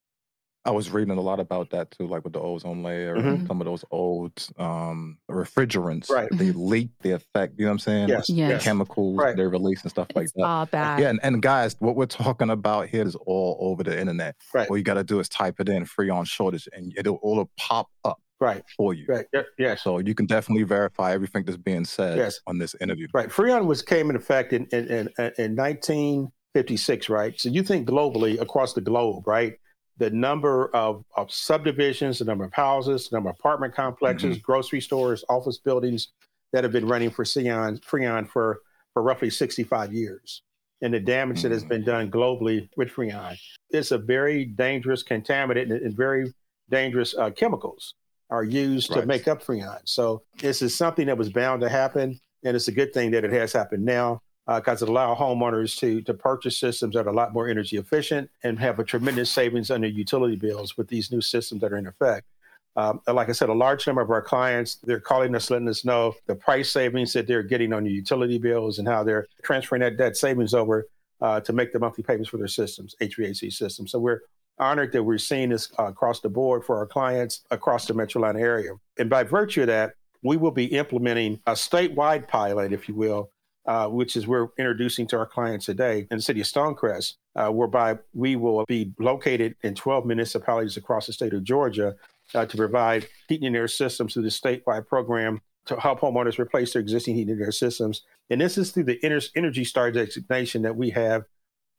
I 0.67 0.71
was 0.71 0.89
reading 0.89 1.15
a 1.15 1.21
lot 1.21 1.39
about 1.39 1.69
that 1.69 1.91
too, 1.91 2.07
like 2.07 2.23
with 2.23 2.33
the 2.33 2.39
ozone 2.39 2.81
layer, 2.81 3.15
Mhm. 3.17 3.47
some 3.47 3.61
of 3.61 3.65
those 3.65 3.85
old 3.91 4.31
um, 4.57 5.17
refrigerants, 5.29 6.09
Right. 6.09 6.27
they 6.33 6.51
leak 6.51 6.89
the 7.01 7.11
effect. 7.11 7.53
You 7.57 7.65
know 7.65 7.69
what 7.69 7.73
I'm 7.73 7.79
saying? 7.79 8.09
Yes, 8.09 8.27
The 8.27 8.33
Yes. 8.33 8.49
yes. 8.49 8.63
chemicals 8.63 9.17
Right. 9.17 9.35
they 9.37 9.43
release 9.45 9.83
and 9.83 9.91
stuff 9.91 10.07
like 10.15 10.23
It's 10.23 10.33
that. 10.33 10.43
all 10.43 10.65
bad. 10.65 10.99
Yeah, 10.99 11.09
and, 11.09 11.19
and 11.21 11.41
guys, 11.41 11.75
what 11.79 11.95
we're 11.95 12.07
talking 12.07 12.49
about 12.49 12.87
here 12.87 13.05
is 13.05 13.15
all 13.15 13.57
over 13.59 13.83
the 13.83 13.97
internet. 13.99 14.35
Right. 14.55 14.67
All 14.69 14.75
you 14.77 14.83
got 14.83 14.95
to 14.95 15.03
do 15.03 15.19
is 15.19 15.29
type 15.29 15.59
it 15.59 15.69
in 15.69 15.85
"freon 15.85 16.25
shortage" 16.25 16.67
and 16.73 16.91
it'll 16.97 17.17
all 17.17 17.47
pop 17.57 17.89
up 18.03 18.19
Right, 18.39 18.63
for 18.75 18.93
you. 18.93 19.05
right, 19.07 19.25
Ye- 19.33 19.41
yes. 19.59 19.83
So 19.83 19.99
you 19.99 20.13
can 20.15 20.25
definitely 20.25 20.63
verify 20.63 21.13
everything 21.13 21.43
that's 21.45 21.57
being 21.57 21.85
said 21.85 22.17
Yes. 22.17 22.39
on 22.47 22.57
this 22.57 22.75
interview. 22.81 23.07
Right. 23.13 23.29
Freon 23.29 23.65
was 23.65 23.81
came 23.83 24.09
in 24.09 24.15
effect 24.15 24.51
in 24.51 24.65
in, 24.71 24.87
in, 24.87 25.09
in 25.37 25.55
1956, 25.55 27.09
right? 27.09 27.39
So 27.39 27.49
you 27.49 27.63
think 27.63 27.87
globally 27.87 28.39
across 28.41 28.73
the 28.73 28.81
globe, 28.81 29.27
right? 29.27 29.53
The 29.97 30.09
number 30.09 30.73
of, 30.75 31.05
of 31.15 31.31
subdivisions, 31.31 32.19
the 32.19 32.25
number 32.25 32.43
of 32.43 32.53
houses, 32.53 33.07
the 33.09 33.15
number 33.15 33.29
of 33.29 33.37
apartment 33.39 33.73
complexes, 33.73 34.37
grocery 34.39 34.81
stores, 34.81 35.23
office 35.29 35.57
buildings 35.57 36.09
that 36.51 36.63
have 36.63 36.73
been 36.73 36.87
running 36.87 37.09
for 37.09 37.23
Freon, 37.23 37.79
Freon 37.81 38.27
for, 38.27 38.59
for 38.93 39.01
roughly 39.01 39.29
65 39.29 39.93
years. 39.93 40.41
And 40.81 40.93
the 40.93 40.99
damage 40.99 41.41
that 41.43 41.51
has 41.51 41.63
Mhm. 41.63 41.69
been 41.69 41.83
done 41.85 42.11
globally 42.11 42.69
with 42.75 42.89
Freon. 42.89 43.37
It's 43.69 43.91
a 43.91 43.97
very 43.97 44.45
dangerous 44.45 45.01
contaminant 45.03 45.71
and, 45.71 45.95
very 45.95 46.33
dangerous 46.69 47.15
uh, 47.17 47.29
chemicals 47.31 47.93
are 48.29 48.43
used 48.43 48.91
to 48.91 49.05
make 49.05 49.27
up 49.27 49.41
Freon. 49.43 49.79
So 49.85 50.23
this 50.39 50.61
is 50.61 50.75
something 50.75 51.07
that 51.07 51.17
was 51.17 51.31
bound 51.31 51.61
to 51.61 51.69
happen 51.69 52.19
and 52.43 52.55
it's 52.55 52.67
a 52.67 52.71
good 52.71 52.93
thing 52.93 53.11
that 53.11 53.23
it 53.23 53.31
has 53.31 53.53
happened 53.53 53.85
now 53.85 54.21
because 54.47 54.81
it 54.81 54.89
allows 54.89 55.17
homeowners 55.17 55.77
to 55.79 56.01
to 56.01 56.13
purchase 56.13 56.57
systems 56.57 56.93
that 56.93 57.07
are 57.07 57.09
a 57.09 57.13
lot 57.13 57.33
more 57.33 57.47
energy 57.47 57.77
efficient 57.77 58.29
and 58.43 58.59
have 58.59 58.79
a 58.79 58.83
tremendous 58.83 59.29
savings 59.29 59.71
on 59.71 59.81
their 59.81 59.89
utility 59.89 60.35
bills 60.35 60.77
with 60.77 60.87
these 60.87 61.11
new 61.11 61.21
systems 61.21 61.61
that 61.61 61.73
are 61.73 61.77
in 61.77 61.87
effect. 61.87 62.27
Um, 62.77 62.99
like 63.07 63.29
I 63.29 63.31
said, 63.31 63.49
a 63.49 63.53
large 63.53 63.87
number 63.87 64.01
of 64.01 64.09
our 64.09 64.21
clients 64.21 64.75
they're 64.83 64.99
calling 64.99 65.33
us, 65.33 65.49
letting 65.49 65.69
us 65.69 65.85
know 65.85 66.13
the 66.27 66.35
price 66.35 66.71
savings 66.71 67.13
that 67.13 67.25
they're 67.25 67.43
getting 67.43 67.71
on 67.71 67.83
their 67.83 67.91
utility 67.91 68.37
bills 68.37 68.79
and 68.79 68.87
how 68.87 69.03
they're 69.03 69.27
transferring 69.43 69.81
that, 69.81 69.97
that 69.97 70.17
savings 70.17 70.53
over 70.53 70.87
uh, 71.21 71.39
to 71.39 71.53
make 71.53 71.71
the 71.71 71.79
monthly 71.79 72.03
payments 72.03 72.29
for 72.29 72.37
their 72.37 72.47
systems, 72.47 72.95
HVAC 73.01 73.51
systems. 73.53 73.91
So 73.91 73.99
we're 73.99 74.21
honored 74.59 74.91
that 74.91 75.03
we're 75.03 75.17
seeing 75.17 75.49
this 75.49 75.71
uh, 75.79 75.85
across 75.85 76.19
the 76.19 76.29
board 76.29 76.65
for 76.65 76.77
our 76.77 76.85
clients 76.85 77.41
across 77.51 77.85
the 77.85 77.93
Metro 77.93 78.21
Atlanta 78.21 78.39
area. 78.39 78.71
And 78.97 79.09
by 79.09 79.23
virtue 79.23 79.61
of 79.61 79.67
that, 79.67 79.93
we 80.21 80.37
will 80.37 80.51
be 80.51 80.65
implementing 80.65 81.39
a 81.47 81.51
statewide 81.51 82.27
pilot, 82.27 82.73
if 82.73 82.89
you 82.89 82.95
will, 82.95 83.29
uh, 83.65 83.87
which 83.87 84.15
is 84.15 84.27
we're 84.27 84.49
introducing 84.57 85.07
to 85.07 85.17
our 85.17 85.25
clients 85.25 85.65
today 85.65 86.07
in 86.11 86.17
the 86.17 86.21
city 86.21 86.41
of 86.41 86.47
Stonecrest, 86.47 87.15
uh, 87.35 87.49
whereby 87.49 87.97
we 88.13 88.35
will 88.35 88.63
be 88.65 88.93
located 88.99 89.55
in 89.63 89.73
12 89.75 90.05
municipalities 90.05 90.77
across 90.77 91.07
the 91.07 91.13
state 91.13 91.33
of 91.33 91.43
Georgia 91.43 91.95
uh, 92.33 92.45
to 92.45 92.57
provide 92.57 93.07
heating 93.27 93.47
and 93.47 93.55
air 93.55 93.67
systems 93.67 94.13
through 94.13 94.23
the 94.23 94.29
statewide 94.29 94.87
program 94.87 95.41
to 95.65 95.75
help 95.79 95.99
homeowners 95.99 96.37
replace 96.37 96.73
their 96.73 96.81
existing 96.81 97.15
heating 97.15 97.33
and 97.33 97.41
air 97.41 97.51
systems. 97.51 98.03
And 98.29 98.39
this 98.39 98.57
is 98.57 98.71
through 98.71 98.83
the 98.85 98.99
Ener- 99.03 99.29
Energy 99.35 99.63
Star 99.63 99.91
designation 99.91 100.61
that 100.61 100.75
we 100.75 100.91
have 100.91 101.25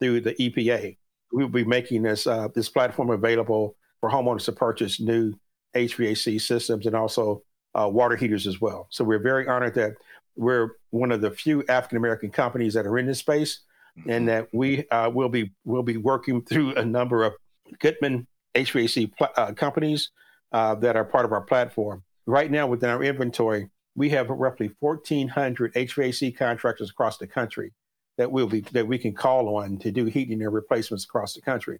through 0.01 0.21
the 0.21 0.35
EPA. 0.35 0.97
We 1.33 1.43
will 1.43 1.51
be 1.51 1.65
making 1.65 2.03
this 2.03 2.27
uh, 2.27 2.49
this 2.55 2.69
platform 2.69 3.11
available 3.11 3.77
for 4.01 4.11
homeowners 4.11 4.45
to 4.45 4.53
purchase 4.53 5.01
new 5.01 5.35
HVAC 5.75 6.41
systems 6.41 6.87
and 6.87 6.95
also 6.95 7.43
uh, 7.75 7.89
water 7.89 8.17
heaters 8.17 8.47
as 8.47 8.61
well. 8.61 8.87
So 8.91 9.05
we're 9.05 9.19
very 9.19 9.47
honored 9.47 9.75
that 9.75 9.97
we're 10.37 10.71
one 10.91 11.13
of 11.13 11.21
the 11.21 11.31
few 11.31 11.65
African 11.69 11.99
American 11.99 12.31
companies 12.31 12.75
that 12.75 12.87
are 12.87 12.99
in 12.99 13.07
this 13.07 13.19
space, 13.19 13.61
and 14.07 14.29
that 14.29 14.49
we 14.53 14.89
uh, 14.91 15.11
will 15.11 15.29
be 15.29 15.53
will 15.65 15.83
be 15.83 15.97
working 15.97 16.43
through 16.43 16.75
a 16.75 16.85
number 16.85 17.25
of 17.25 17.35
Goodman 17.81 18.27
HVAC 18.55 19.17
pl- 19.17 19.29
uh, 19.37 19.53
companies 19.53 20.11
uh, 20.53 20.75
that 20.77 20.97
are 20.97 21.05
part 21.05 21.25
of 21.25 21.33
our 21.33 21.43
platform. 21.43 22.03
Right 22.27 22.51
now, 22.51 22.67
within 22.67 22.91
our 22.91 23.03
inventory, 23.03 23.71
we 23.95 24.11
have 24.11 24.29
roughly 24.29 24.73
1,400 24.81 25.75
HVAC 25.75 26.37
contractors 26.37 26.91
across 26.91 27.19
the 27.19 27.27
country 27.27 27.73
that 28.19 28.31
will 28.31 28.47
be 28.47 28.61
that 28.73 28.87
we 28.87 28.99
can 28.99 29.15
call 29.15 29.57
on 29.57 29.79
to 29.79 29.91
do 29.91 30.07
heating 30.07 30.43
and 30.43 30.53
replacements 30.53 31.05
across 31.05 31.35
the 31.35 31.41
country. 31.41 31.79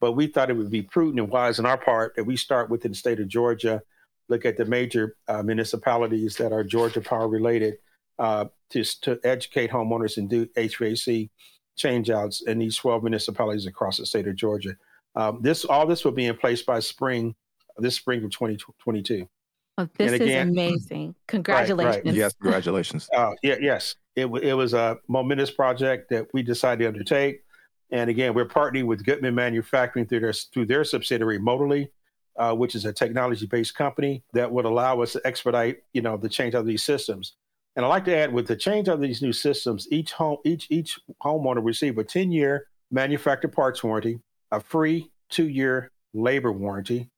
But 0.00 0.12
we 0.12 0.28
thought 0.28 0.50
it 0.50 0.56
would 0.56 0.70
be 0.70 0.82
prudent 0.82 1.18
and 1.18 1.30
wise 1.30 1.58
on 1.58 1.66
our 1.66 1.78
part 1.78 2.14
that 2.16 2.24
we 2.24 2.36
start 2.36 2.70
within 2.70 2.92
the 2.92 2.96
state 2.96 3.18
of 3.18 3.28
Georgia, 3.28 3.82
look 4.28 4.44
at 4.44 4.56
the 4.56 4.64
major 4.64 5.16
uh, 5.26 5.42
municipalities 5.42 6.36
that 6.36 6.52
are 6.52 6.62
Georgia 6.62 7.00
power 7.00 7.28
related, 7.28 7.78
uh, 8.18 8.46
to 8.70 8.84
to 9.02 9.18
educate 9.24 9.70
homeowners 9.70 10.16
and 10.16 10.28
do 10.28 10.46
HVAC 10.46 11.30
changeouts 11.78 12.46
in 12.46 12.58
these 12.58 12.76
12 12.76 13.02
municipalities 13.04 13.66
across 13.66 13.98
the 13.98 14.06
state 14.06 14.26
of 14.26 14.36
Georgia. 14.36 14.76
Um, 15.14 15.40
this 15.42 15.64
all 15.64 15.86
this 15.86 16.04
will 16.04 16.12
be 16.12 16.26
in 16.26 16.36
place 16.36 16.62
by 16.62 16.80
spring, 16.80 17.34
this 17.78 17.96
spring 17.96 18.24
of 18.24 18.30
2022. 18.30 19.28
Oh, 19.78 19.88
this 19.96 20.12
again- 20.12 20.48
is 20.48 20.52
amazing. 20.52 21.14
Congratulations. 21.28 22.16
Yes, 22.16 22.34
congratulations. 22.40 23.08
Uh, 23.14 23.32
yeah, 23.42 23.56
yes, 23.60 23.94
it, 24.16 24.26
it 24.26 24.54
was 24.54 24.74
a 24.74 24.98
momentous 25.06 25.50
project 25.50 26.10
that 26.10 26.26
we 26.34 26.42
decided 26.42 26.82
to 26.82 26.88
undertake. 26.88 27.42
And 27.90 28.10
again, 28.10 28.34
we're 28.34 28.48
partnering 28.48 28.86
with 28.86 29.04
Goodman 29.04 29.34
Manufacturing 29.34 30.06
through 30.06 30.20
their 30.20 30.32
through 30.32 30.66
their 30.66 30.84
subsidiary 30.84 31.38
Motorly, 31.38 31.90
uh, 32.36 32.54
which 32.54 32.74
is 32.74 32.84
a 32.84 32.92
technology-based 32.92 33.74
company 33.74 34.24
that 34.34 34.50
would 34.50 34.64
allow 34.64 35.00
us 35.00 35.12
to 35.12 35.22
expedite, 35.24 35.78
you 35.92 36.02
know, 36.02 36.16
the 36.16 36.28
change 36.28 36.54
of 36.54 36.66
these 36.66 36.82
systems. 36.82 37.36
And 37.78 37.84
I'd 37.84 37.90
like 37.90 38.06
to 38.06 38.16
add, 38.16 38.32
with 38.32 38.48
the 38.48 38.56
change 38.56 38.88
of 38.88 39.00
these 39.00 39.22
new 39.22 39.32
systems, 39.32 39.86
each 39.92 40.10
home 40.10 40.38
each 40.44 40.66
each 40.68 40.98
homeowner 41.22 41.64
receive 41.64 41.96
a 41.96 42.02
10-year 42.02 42.66
manufactured 42.90 43.52
parts 43.52 43.84
warranty, 43.84 44.18
a 44.50 44.58
free 44.58 45.12
two-year 45.30 45.92
labor 46.12 46.50
warranty, 46.50 47.08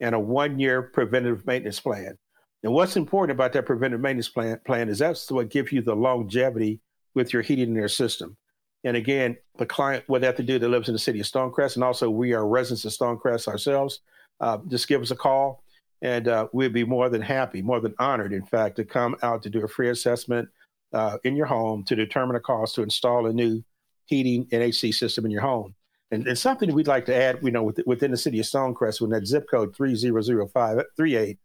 and 0.00 0.14
a 0.14 0.20
one-year 0.20 0.82
preventative 0.82 1.46
maintenance 1.46 1.80
plan. 1.80 2.18
And 2.62 2.74
what's 2.74 2.98
important 2.98 3.34
about 3.34 3.54
that 3.54 3.64
preventive 3.64 4.02
maintenance 4.02 4.28
plan, 4.28 4.60
plan 4.66 4.90
is 4.90 4.98
that's 4.98 5.30
what 5.30 5.48
gives 5.48 5.72
you 5.72 5.80
the 5.80 5.96
longevity 5.96 6.80
with 7.14 7.32
your 7.32 7.40
heating 7.40 7.68
and 7.68 7.78
air 7.78 7.88
system. 7.88 8.36
And 8.84 8.98
again, 8.98 9.38
the 9.56 9.64
client, 9.64 10.04
what 10.08 10.20
they 10.20 10.26
have 10.26 10.36
to 10.36 10.42
do 10.42 10.58
that 10.58 10.68
lives 10.68 10.90
in 10.90 10.92
the 10.92 10.98
city 10.98 11.20
of 11.20 11.26
Stonecrest, 11.26 11.76
and 11.76 11.84
also 11.84 12.10
we 12.10 12.34
are 12.34 12.46
residents 12.46 12.84
of 12.84 12.92
Stonecrest 12.92 13.48
ourselves, 13.48 14.00
uh, 14.40 14.58
just 14.68 14.88
give 14.88 15.00
us 15.00 15.10
a 15.10 15.16
call 15.16 15.64
and 16.02 16.28
uh, 16.28 16.48
we'd 16.52 16.72
be 16.72 16.84
more 16.84 17.08
than 17.08 17.22
happy, 17.22 17.62
more 17.62 17.80
than 17.80 17.94
honored, 17.98 18.32
in 18.32 18.44
fact, 18.44 18.76
to 18.76 18.84
come 18.84 19.16
out 19.22 19.42
to 19.44 19.50
do 19.50 19.64
a 19.64 19.68
free 19.68 19.88
assessment 19.88 20.48
uh, 20.92 21.16
in 21.24 21.34
your 21.36 21.46
home 21.46 21.84
to 21.84 21.94
determine 21.96 22.34
the 22.34 22.40
cost 22.40 22.74
to 22.74 22.82
install 22.82 23.26
a 23.26 23.32
new 23.32 23.62
heating 24.06 24.46
and 24.52 24.62
AC 24.62 24.92
system 24.92 25.24
in 25.24 25.30
your 25.30 25.40
home. 25.42 25.74
And, 26.10 26.26
and 26.26 26.36
something 26.36 26.74
we'd 26.74 26.88
like 26.88 27.06
to 27.06 27.14
add, 27.14 27.38
you 27.42 27.50
know, 27.52 27.62
with, 27.62 27.80
within 27.86 28.10
the 28.10 28.16
city 28.18 28.38
of 28.40 28.44
Stonecrest, 28.46 29.00
with 29.00 29.10
that 29.12 29.26
zip 29.26 29.46
code 29.48 29.74
3000538, 29.74 31.38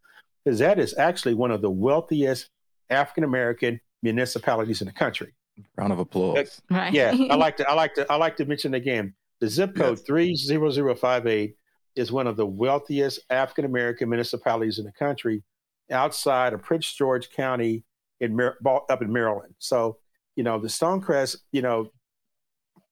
is 0.45 0.59
that 0.59 0.79
is 0.79 0.97
actually 0.97 1.35
one 1.35 1.51
of 1.51 1.61
the 1.61 1.69
wealthiest 1.69 2.49
African 2.89 3.23
American 3.23 3.79
municipalities 4.01 4.81
in 4.81 4.87
the 4.87 4.93
country. 4.93 5.33
Round 5.75 5.93
of 5.93 5.99
applause. 5.99 6.61
Right. 6.69 6.93
Yeah, 6.93 7.15
I 7.29 7.35
like 7.35 7.57
to 7.57 7.69
I 7.69 7.73
like 7.73 7.95
to 7.95 8.11
I 8.11 8.15
like 8.15 8.37
to 8.37 8.45
mention 8.45 8.73
again 8.73 9.13
the 9.39 9.47
zip 9.47 9.75
code 9.75 9.97
Yes. 9.97 10.01
three 10.05 10.35
zero 10.35 10.69
zero 10.69 10.95
five 10.95 11.25
eight 11.27 11.55
is 11.97 12.11
one 12.11 12.27
of 12.27 12.37
the 12.37 12.45
wealthiest 12.45 13.19
African 13.29 13.65
American 13.65 14.09
municipalities 14.09 14.79
in 14.79 14.85
the 14.85 14.91
country, 14.91 15.43
outside 15.91 16.53
of 16.53 16.61
Prince 16.61 16.93
George 16.93 17.29
County 17.31 17.83
in 18.19 18.35
Mar- 18.35 18.57
up 18.89 19.01
in 19.01 19.11
Maryland. 19.11 19.55
So 19.59 19.97
you 20.35 20.43
know 20.43 20.59
the 20.59 20.67
Stonecrest, 20.67 21.37
you 21.51 21.61
know, 21.61 21.91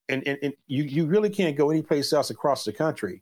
and, 0.09 0.27
and, 0.27 0.37
and 0.41 0.53
you 0.67 0.83
you 0.83 1.05
really 1.05 1.29
can't 1.29 1.55
go 1.55 1.69
anyplace 1.69 2.11
else 2.11 2.29
across 2.29 2.65
the 2.65 2.73
country, 2.73 3.21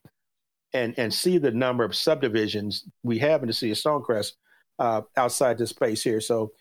and 0.74 0.94
and 0.98 1.13
see 1.13 1.38
the 1.38 1.52
number 1.52 1.84
of 1.84 1.96
subdivisions 1.96 2.86
we 3.04 3.20
have 3.20 3.42
in 3.44 3.48
the 3.48 3.54
city 3.54 3.72
of 3.72 3.78
Stonecrest 3.78 4.34
uh, 4.80 5.02
outside 5.18 5.58
this 5.58 5.74
place 5.74 6.02
here. 6.04 6.22
So 6.22 6.52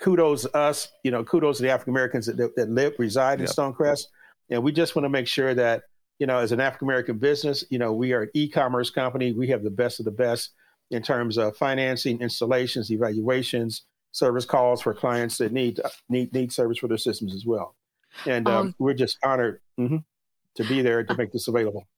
kudos 0.00 0.42
to 0.42 0.56
us, 0.56 0.88
you 1.04 1.10
know, 1.10 1.22
kudos 1.22 1.58
to 1.58 1.62
the 1.62 1.70
African 1.70 1.92
Americans 1.92 2.26
that, 2.26 2.36
that, 2.56 2.70
live, 2.70 2.94
reside 2.98 3.40
in 3.40 3.46
Yep. 3.46 3.54
Stonecrest. 3.54 4.06
And 4.48 4.62
we 4.62 4.72
just 4.72 4.96
want 4.96 5.04
to 5.04 5.10
make 5.10 5.26
sure 5.26 5.54
that, 5.54 5.82
you 6.20 6.26
know, 6.26 6.38
as 6.38 6.52
an 6.52 6.60
African 6.60 6.86
American 6.86 7.18
business, 7.18 7.64
you 7.70 7.78
know, 7.78 7.92
we 7.92 8.12
are 8.12 8.22
an 8.22 8.30
e 8.34 8.46
commerce 8.48 8.90
company. 8.90 9.32
We 9.32 9.48
have 9.48 9.64
the 9.64 9.70
best 9.70 9.98
of 9.98 10.04
the 10.04 10.10
best 10.12 10.50
in 10.90 11.02
terms 11.02 11.38
of 11.38 11.56
financing, 11.56 12.20
installations, 12.20 12.90
evaluations, 12.92 13.86
service 14.12 14.44
calls 14.44 14.82
for 14.82 14.92
clients 14.94 15.38
that 15.38 15.50
need 15.52 15.80
need 16.08 16.32
need 16.34 16.52
service 16.52 16.78
for 16.78 16.88
their 16.88 16.98
systems 16.98 17.34
as 17.34 17.44
well. 17.46 17.74
And 18.26 18.46
um, 18.48 18.68
Oh. 18.68 18.74
we're 18.78 18.94
just 18.94 19.16
honored 19.24 19.60
mhm, 19.78 20.04
to 20.56 20.64
be 20.64 20.82
there 20.82 21.02
to 21.02 21.14
make 21.16 21.32
this 21.32 21.48
available. 21.48 21.88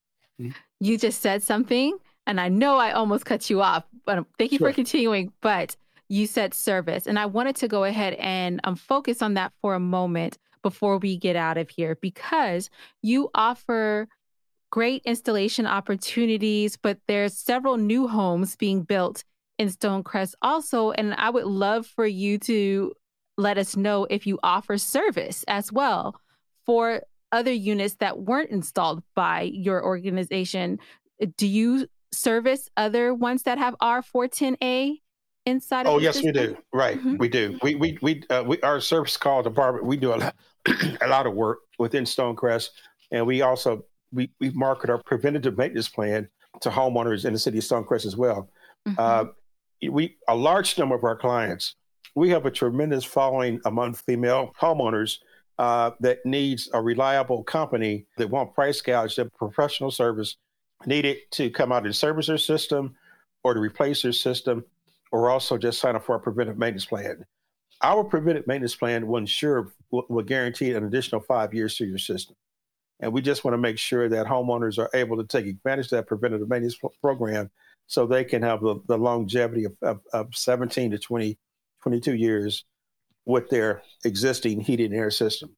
You 0.80 0.98
just 0.98 1.20
said 1.20 1.42
something, 1.42 1.98
and 2.26 2.40
I 2.40 2.48
know 2.48 2.76
I 2.76 2.92
almost 2.92 3.24
cut 3.24 3.50
you 3.50 3.60
off, 3.60 3.84
but 4.06 4.18
um, 4.18 4.26
thank 4.38 4.52
you 4.52 4.58
Sure. 4.58 4.70
for 4.70 4.74
continuing. 4.74 5.32
But 5.40 5.76
you 6.08 6.26
said 6.28 6.54
service, 6.54 7.08
and 7.08 7.18
I 7.18 7.26
wanted 7.26 7.56
to 7.56 7.68
go 7.68 7.84
ahead 7.84 8.14
and 8.14 8.60
um, 8.62 8.76
focus 8.76 9.20
on 9.20 9.34
that 9.34 9.52
for 9.60 9.74
a 9.74 9.80
moment 9.80 10.38
before 10.62 10.98
we 10.98 11.16
get 11.16 11.36
out 11.36 11.58
of 11.58 11.68
here 11.70 11.96
because 12.00 12.70
you 13.02 13.30
offer 13.34 14.08
great 14.70 15.02
installation 15.04 15.66
opportunities, 15.66 16.76
but 16.76 16.98
there's 17.06 17.36
several 17.36 17.76
new 17.76 18.08
homes 18.08 18.56
being 18.56 18.82
built 18.82 19.22
in 19.58 19.68
Stonecrest 19.68 20.34
also, 20.40 20.92
and 20.92 21.14
I 21.14 21.30
would 21.30 21.44
love 21.44 21.86
for 21.86 22.06
you 22.06 22.38
to 22.40 22.94
let 23.36 23.58
us 23.58 23.76
know 23.76 24.06
if 24.08 24.26
you 24.26 24.38
offer 24.42 24.78
service 24.78 25.44
as 25.46 25.70
well 25.72 26.16
for 26.64 27.02
other 27.32 27.52
units 27.52 27.94
that 28.00 28.20
weren't 28.20 28.50
installed 28.50 29.02
by 29.14 29.42
your 29.42 29.84
organization. 29.84 30.78
Do 31.36 31.46
you 31.46 31.86
service 32.12 32.68
other 32.76 33.14
ones 33.14 33.44
that 33.44 33.58
have 33.58 33.74
R410A 33.80 34.96
inside 35.46 35.86
oh, 35.86 35.96
of 35.96 36.02
yes, 36.02 36.14
system? 36.14 36.28
we 36.28 36.32
do. 36.32 36.56
Right. 36.72 36.98
Mhm. 36.98 37.18
We 37.18 37.28
do. 37.28 37.58
We, 37.62 37.74
we, 37.74 37.98
we, 38.02 38.22
uh, 38.30 38.44
we, 38.46 38.60
our 38.60 38.80
service 38.80 39.16
call 39.16 39.42
department, 39.42 39.86
we 39.86 39.96
do 39.96 40.14
a 40.14 40.16
lot, 40.16 40.36
a 40.66 41.08
lot 41.08 41.26
of 41.26 41.34
work 41.34 41.60
within 41.78 42.04
Stonecrest. 42.04 42.70
And 43.10 43.26
we 43.26 43.42
also, 43.42 43.84
we, 44.12 44.30
we 44.40 44.50
market 44.50 44.90
our 44.90 45.02
preventative 45.02 45.56
maintenance 45.56 45.88
plan 45.88 46.28
to 46.60 46.70
homeowners 46.70 47.24
in 47.24 47.32
the 47.32 47.38
city 47.38 47.58
of 47.58 47.64
Stonecrest 47.64 48.06
as 48.06 48.16
well. 48.16 48.48
Mhm. 48.86 48.94
Uh, 48.98 49.24
we 49.90 50.16
a 50.28 50.36
large 50.36 50.78
number 50.78 50.94
of 50.94 51.04
our 51.04 51.16
clients. 51.16 51.74
We 52.14 52.30
have 52.30 52.46
a 52.46 52.50
tremendous 52.50 53.04
following 53.04 53.60
among 53.64 53.94
female 53.94 54.52
homeowners 54.60 55.18
uh, 55.58 55.92
that 56.00 56.24
needs 56.24 56.68
a 56.72 56.80
reliable 56.80 57.42
company 57.42 58.06
that 58.16 58.28
won't 58.30 58.54
price 58.54 58.80
gouge 58.80 59.16
their 59.16 59.28
professional 59.30 59.90
service 59.90 60.36
needed 60.86 61.18
to 61.32 61.50
come 61.50 61.72
out 61.72 61.84
and 61.84 61.94
service 61.94 62.26
their 62.26 62.38
system 62.38 62.94
or 63.44 63.54
to 63.54 63.60
replace 63.60 64.02
their 64.02 64.12
system 64.12 64.64
or 65.10 65.30
also 65.30 65.58
just 65.58 65.80
sign 65.80 65.94
up 65.96 66.04
for 66.04 66.16
a 66.16 66.20
preventive 66.20 66.58
maintenance 66.58 66.86
plan. 66.86 67.24
Our 67.82 68.04
preventive 68.04 68.46
maintenance 68.46 68.76
plan 68.76 69.06
will 69.06 69.18
ensure 69.18 69.72
will, 69.92 70.04
will 70.08 70.24
guarantee 70.24 70.72
an 70.72 70.84
additional 70.84 71.20
five 71.20 71.54
years 71.54 71.76
to 71.76 71.84
your 71.84 71.98
system. 71.98 72.34
And 72.98 73.12
we 73.12 73.20
just 73.20 73.44
want 73.44 73.54
to 73.54 73.58
make 73.58 73.78
sure 73.78 74.08
that 74.08 74.26
homeowners 74.26 74.78
are 74.78 74.90
able 74.94 75.16
to 75.16 75.24
take 75.24 75.46
advantage 75.46 75.86
of 75.86 75.90
that 75.90 76.06
preventative 76.06 76.48
maintenance 76.48 76.76
pro- 76.76 76.92
program 77.00 77.50
so 77.86 78.06
they 78.06 78.24
can 78.24 78.42
have 78.42 78.60
the, 78.60 78.80
the 78.86 78.96
longevity 78.96 79.64
of, 79.64 79.76
of, 79.82 80.00
of 80.12 80.34
17 80.34 80.92
to 80.92 80.98
20, 80.98 81.38
22 81.82 82.14
years 82.14 82.64
with 83.26 83.48
their 83.50 83.82
existing 84.04 84.60
heating 84.60 84.86
and 84.86 84.94
air 84.94 85.10
system. 85.10 85.54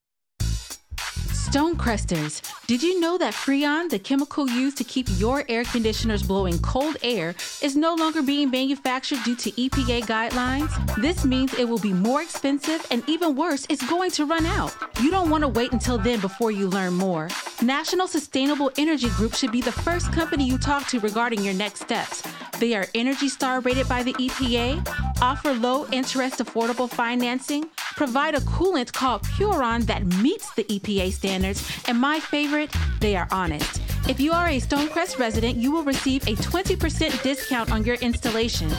Stonecresters, 1.54 2.42
did 2.66 2.82
you 2.82 2.98
know 2.98 3.16
that 3.16 3.32
Freon, 3.32 3.88
the 3.88 3.96
chemical 3.96 4.50
used 4.50 4.76
to 4.76 4.82
keep 4.82 5.06
your 5.10 5.44
air 5.48 5.62
conditioners 5.62 6.20
blowing 6.20 6.58
cold 6.58 6.96
air, 7.00 7.32
is 7.62 7.76
no 7.76 7.94
longer 7.94 8.22
being 8.22 8.50
manufactured 8.50 9.20
due 9.24 9.36
to 9.36 9.52
EPA 9.52 10.02
guidelines? 10.02 10.96
This 10.96 11.24
means 11.24 11.54
it 11.54 11.68
will 11.68 11.78
be 11.78 11.92
more 11.92 12.22
expensive 12.22 12.84
and 12.90 13.08
even 13.08 13.36
worse, 13.36 13.68
it's 13.68 13.88
going 13.88 14.10
to 14.10 14.26
run 14.26 14.46
out. 14.46 14.74
You 15.00 15.12
don't 15.12 15.30
want 15.30 15.42
to 15.42 15.48
wait 15.48 15.70
until 15.72 15.96
then 15.96 16.18
before 16.18 16.50
you 16.50 16.66
learn 16.66 16.94
more. 16.94 17.28
National 17.62 18.08
Sustainable 18.08 18.72
Energy 18.76 19.10
Group 19.10 19.32
should 19.36 19.52
be 19.52 19.60
the 19.60 19.70
first 19.70 20.12
company 20.12 20.48
you 20.48 20.58
talk 20.58 20.88
to 20.88 20.98
regarding 20.98 21.44
your 21.44 21.54
next 21.54 21.82
steps. 21.82 22.24
They 22.58 22.74
are 22.74 22.86
Energy 22.96 23.28
Star 23.28 23.60
rated 23.60 23.88
by 23.88 24.02
the 24.02 24.14
EPA, 24.14 25.22
offer 25.22 25.52
low 25.52 25.86
interest 25.92 26.40
affordable 26.40 26.90
financing, 26.90 27.66
provide 27.96 28.34
a 28.34 28.40
coolant 28.40 28.92
called 28.92 29.22
Puron 29.22 29.82
that 29.82 30.04
meets 30.04 30.52
the 30.54 30.64
EPA 30.64 31.12
standards, 31.12 31.68
and 31.88 32.00
my 32.00 32.20
favorite, 32.20 32.72
they 33.00 33.16
are 33.16 33.28
honest. 33.30 33.80
If 34.08 34.20
you 34.20 34.32
are 34.32 34.48
a 34.48 34.60
Stonecrest 34.60 35.18
resident, 35.18 35.56
you 35.56 35.72
will 35.72 35.84
receive 35.84 36.22
a 36.24 36.34
20% 36.34 37.22
discount 37.22 37.72
on 37.72 37.84
your 37.84 37.96
installation. 37.96 38.70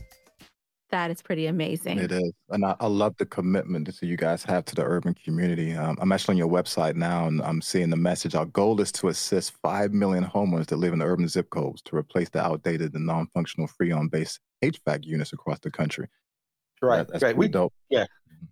That 0.90 1.10
is 1.10 1.20
pretty 1.20 1.46
amazing. 1.46 1.98
It 1.98 2.12
is. 2.12 2.32
And 2.50 2.64
I, 2.64 2.76
I 2.78 2.86
love 2.86 3.16
the 3.18 3.26
commitment 3.26 3.86
that 3.86 4.00
you 4.02 4.16
guys 4.16 4.44
have 4.44 4.64
to 4.66 4.74
the 4.74 4.84
urban 4.84 5.14
community. 5.14 5.72
Um, 5.72 5.98
I'm 6.00 6.12
actually 6.12 6.34
on 6.34 6.38
your 6.38 6.48
website 6.48 6.94
now 6.94 7.26
and 7.26 7.42
I'm 7.42 7.60
seeing 7.60 7.90
the 7.90 7.96
message. 7.96 8.36
Our 8.36 8.46
goal 8.46 8.80
is 8.80 8.92
to 8.92 9.08
assist 9.08 9.54
5 9.62 9.92
million 9.92 10.24
homeowners 10.24 10.66
that 10.66 10.76
live 10.76 10.92
in 10.92 11.02
urban 11.02 11.26
zip 11.26 11.50
codes 11.50 11.82
to 11.82 11.96
replace 11.96 12.28
the 12.28 12.40
outdated 12.40 12.94
and 12.94 13.04
non 13.04 13.26
functional 13.34 13.68
Freon 13.68 14.10
based 14.10 14.38
HVAC 14.62 15.04
units 15.04 15.32
across 15.32 15.58
the 15.58 15.70
country. 15.70 16.06
Right. 16.80 16.98
That- 16.98 17.08
that's 17.08 17.22
right. 17.24 17.34
pretty 17.34 17.48
We, 17.48 17.52
dope. 17.52 17.72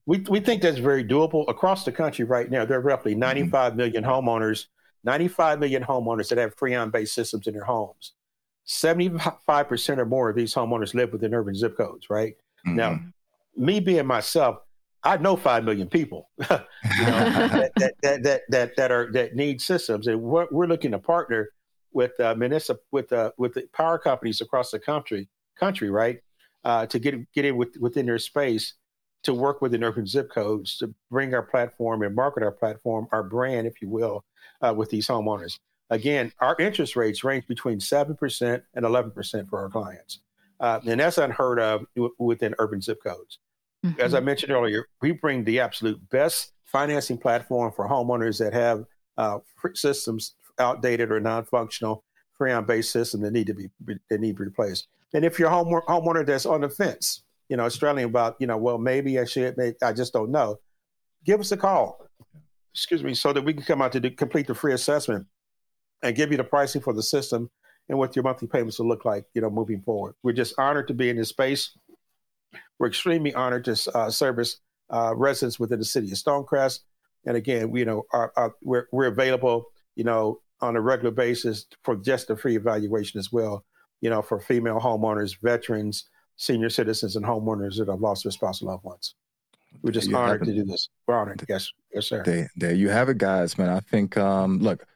we, 0.07 0.18
we 0.29 0.40
think 0.40 0.61
that's 0.62 0.79
very 0.79 1.05
doable 1.05 1.49
across 1.49 1.85
the 1.85 1.92
country 1.92 2.25
right 2.25 2.51
now. 2.51 2.64
There 2.64 2.79
are 2.79 2.83
roughly 2.83 3.14
95 3.14 3.77
million 3.77 4.03
homeowners, 4.03 4.66
95 5.05 5.61
million 5.61 5.85
homeowners 5.85 6.31
that 6.31 6.38
have 6.38 6.57
Freon 6.57 6.90
based 6.90 7.14
systems 7.14 7.47
in 7.47 7.55
their 7.55 7.64
homes. 7.64 8.12
75% 8.66 9.98
or 9.98 10.07
more 10.07 10.31
of 10.31 10.37
these 10.37 10.55
homeowners 10.55 10.94
live 10.94 11.12
within 11.12 11.35
urban 11.35 11.55
zip 11.55 11.77
codes, 11.77 12.09
right? 12.11 12.35
Now, 12.64 12.92
Mhm. 12.92 13.12
me 13.57 13.81
being 13.81 14.07
myself, 14.07 14.57
I 15.03 15.18
know 15.18 15.37
5 15.37 15.64
million 15.64 15.88
people 15.88 16.31
that, 16.38 16.66
that, 16.81 17.72
that, 18.03 18.22
that, 18.22 18.42
that, 18.48 18.77
that 18.77 18.90
are 18.90 19.12
that 19.12 19.35
need 19.35 19.61
systems. 19.61 20.07
And 20.07 20.20
we're, 20.22 20.46
we're 20.50 20.66
looking 20.66 20.92
to 20.92 20.98
partner 20.98 21.50
with 21.92 22.18
uh, 22.20 22.35
municipal 22.37 22.83
with 22.90 23.12
uh, 23.12 23.31
with 23.37 23.55
the 23.55 23.68
power 23.72 23.98
companies 23.98 24.40
across 24.40 24.70
the 24.70 24.79
country 24.79 25.29
country, 25.59 25.90
right? 25.90 26.20
Uh, 26.64 26.87
to 26.87 26.98
get 26.98 27.14
get 27.33 27.44
in 27.44 27.57
with, 27.57 27.77
within 27.79 28.07
their 28.07 28.18
space 28.18 28.74
to 29.24 29.35
work 29.35 29.61
within 29.62 29.85
urban 29.85 30.07
zip 30.07 30.31
codes 30.31 30.77
to 30.79 30.94
bring 31.11 31.35
our 31.35 31.42
platform 31.42 32.03
and 32.03 32.14
market 32.14 32.42
our 32.42 32.50
platform, 32.53 33.07
our 33.12 33.22
brand, 33.22 33.66
if 33.66 33.81
you 33.81 33.88
will, 33.88 34.24
uh, 34.62 34.72
with 34.74 34.90
these 34.90 35.07
homeowners. 35.07 35.59
Again, 35.95 36.33
our 36.41 36.57
interest 36.59 36.97
rates 36.97 37.23
range 37.23 37.47
between 37.47 37.79
seven 37.81 38.17
percent 38.17 38.63
and 38.75 38.85
eleven 38.85 39.11
percent 39.11 39.49
for 39.49 39.61
our 39.61 39.71
clients, 39.71 40.21
uh, 40.59 40.81
and 40.85 40.99
that's 41.01 41.19
unheard 41.19 41.61
of 41.61 41.87
w- 41.95 42.15
within 42.19 42.55
urban 42.59 42.81
zip 42.81 42.99
codes. 43.03 43.39
As 43.99 44.15
I 44.15 44.21
mentioned 44.21 44.51
earlier, 44.51 44.87
we 45.03 45.13
bring 45.13 45.45
the 45.45 45.61
absolute 45.61 45.99
best 46.09 46.53
financing 46.65 47.19
platform 47.19 47.71
for 47.77 47.87
homeowners 47.87 48.39
that 48.39 48.53
have 48.55 48.85
uh, 49.19 49.39
systems 49.75 50.37
outdated 50.59 51.13
or 51.13 51.21
non-functional 51.21 52.03
Freon-based 52.41 52.91
systems 52.91 53.23
that 53.23 53.33
need 53.33 53.47
to 53.47 53.55
be 53.55 53.69
that 54.09 54.21
need 54.21 54.37
to 54.37 54.39
be 54.39 54.45
replaced. 54.45 54.89
And 55.13 55.25
if 55.25 55.39
you're 55.39 55.49
a 55.49 55.53
home, 55.53 55.69
homeowner 55.87 56.25
that's 56.27 56.47
on 56.47 56.63
the 56.63 56.71
fence, 56.71 57.25
you 57.51 57.57
know, 57.59 57.69
struggling 57.69 58.07
about, 58.07 58.37
you 58.41 58.47
know, 58.47 58.57
well, 58.57 58.79
maybe 58.79 59.21
I 59.21 59.27
should, 59.27 59.57
maybe, 59.57 59.77
I 59.83 59.93
just 59.93 60.13
don't 60.13 60.31
know, 60.31 60.59
give 61.25 61.39
us 61.41 61.53
a 61.53 61.57
call. 61.57 62.01
Excuse 62.73 63.05
me, 63.05 63.15
so 63.15 63.33
that 63.33 63.45
we 63.45 63.53
can 63.53 63.63
come 63.63 63.83
out 63.83 63.93
to 63.93 64.01
do, 64.01 64.11
complete 64.11 64.47
the 64.49 64.55
free 64.55 64.73
assessment 64.73 65.27
and 66.05 66.14
give 66.14 66.31
you 66.31 66.37
the 66.37 66.45
pricing 66.45 66.83
for 66.83 66.93
the 66.93 67.03
system 67.03 67.51
and 67.88 67.99
what 67.99 68.14
your 68.14 68.23
monthly 68.23 68.47
payments 68.47 68.79
will 68.79 68.87
look 68.87 69.05
like, 69.05 69.25
you 69.35 69.40
know, 69.40 69.51
moving 69.51 69.81
forward. 69.81 70.14
We're 70.23 70.33
just 70.33 70.55
honored 70.59 70.87
to 70.88 70.95
be 70.95 71.09
in 71.11 71.17
this 71.17 71.31
space. 71.31 71.77
We're 72.79 72.88
extremely 72.88 73.35
honored 73.35 73.64
to 73.64 73.90
uh, 73.95 74.11
service 74.11 74.61
uh, 74.90 75.14
residents 75.17 75.59
within 75.59 75.79
the 75.79 75.85
city 75.85 76.12
of 76.12 76.19
Stonecrest. 76.19 76.81
And 77.27 77.37
again, 77.37 77.71
we, 77.71 77.81
you 77.81 77.87
know, 77.87 78.05
are, 78.12 78.33
are, 78.37 78.55
we're, 78.62 78.87
we're 78.93 79.07
available, 79.07 79.67
you 79.97 80.05
know, 80.05 80.40
on 80.61 80.77
a 80.77 80.81
regular 80.81 81.11
basis 81.11 81.67
for 81.83 81.97
just 81.97 82.31
a 82.31 82.37
free 82.37 82.57
evaluation 82.57 83.19
as 83.19 83.33
well, 83.33 83.64
you 84.01 84.11
know, 84.11 84.23
for 84.23 84.38
female 84.38 84.79
homeowners, 84.79 85.37
veterans, 85.43 86.09
senior 86.37 86.69
citizens, 86.71 87.17
and 87.17 87.25
homeowners 87.25 87.79
that 87.79 87.88
have 87.88 88.01
lost 88.01 88.25
their 88.25 88.33
spouse 88.33 88.62
or 88.62 88.67
loved 88.67 88.85
ones. 88.85 89.14
We're 89.83 89.90
just 89.90 90.12
honored 90.12 90.45
to 90.45 90.55
do 90.55 90.64
this. 90.64 90.88
We're 91.07 91.17
honored. 91.17 91.43
Yes, 91.49 91.73
yes, 91.93 92.07
sir. 92.07 92.23
There, 92.25 92.51
there 92.57 92.75
you 92.75 92.90
have 92.90 93.09
it, 93.09 93.19
guys, 93.19 93.59
man. 93.59 93.71
I 93.71 93.81
think, 93.81 94.17
um, 94.17 94.59
look, 94.61 94.87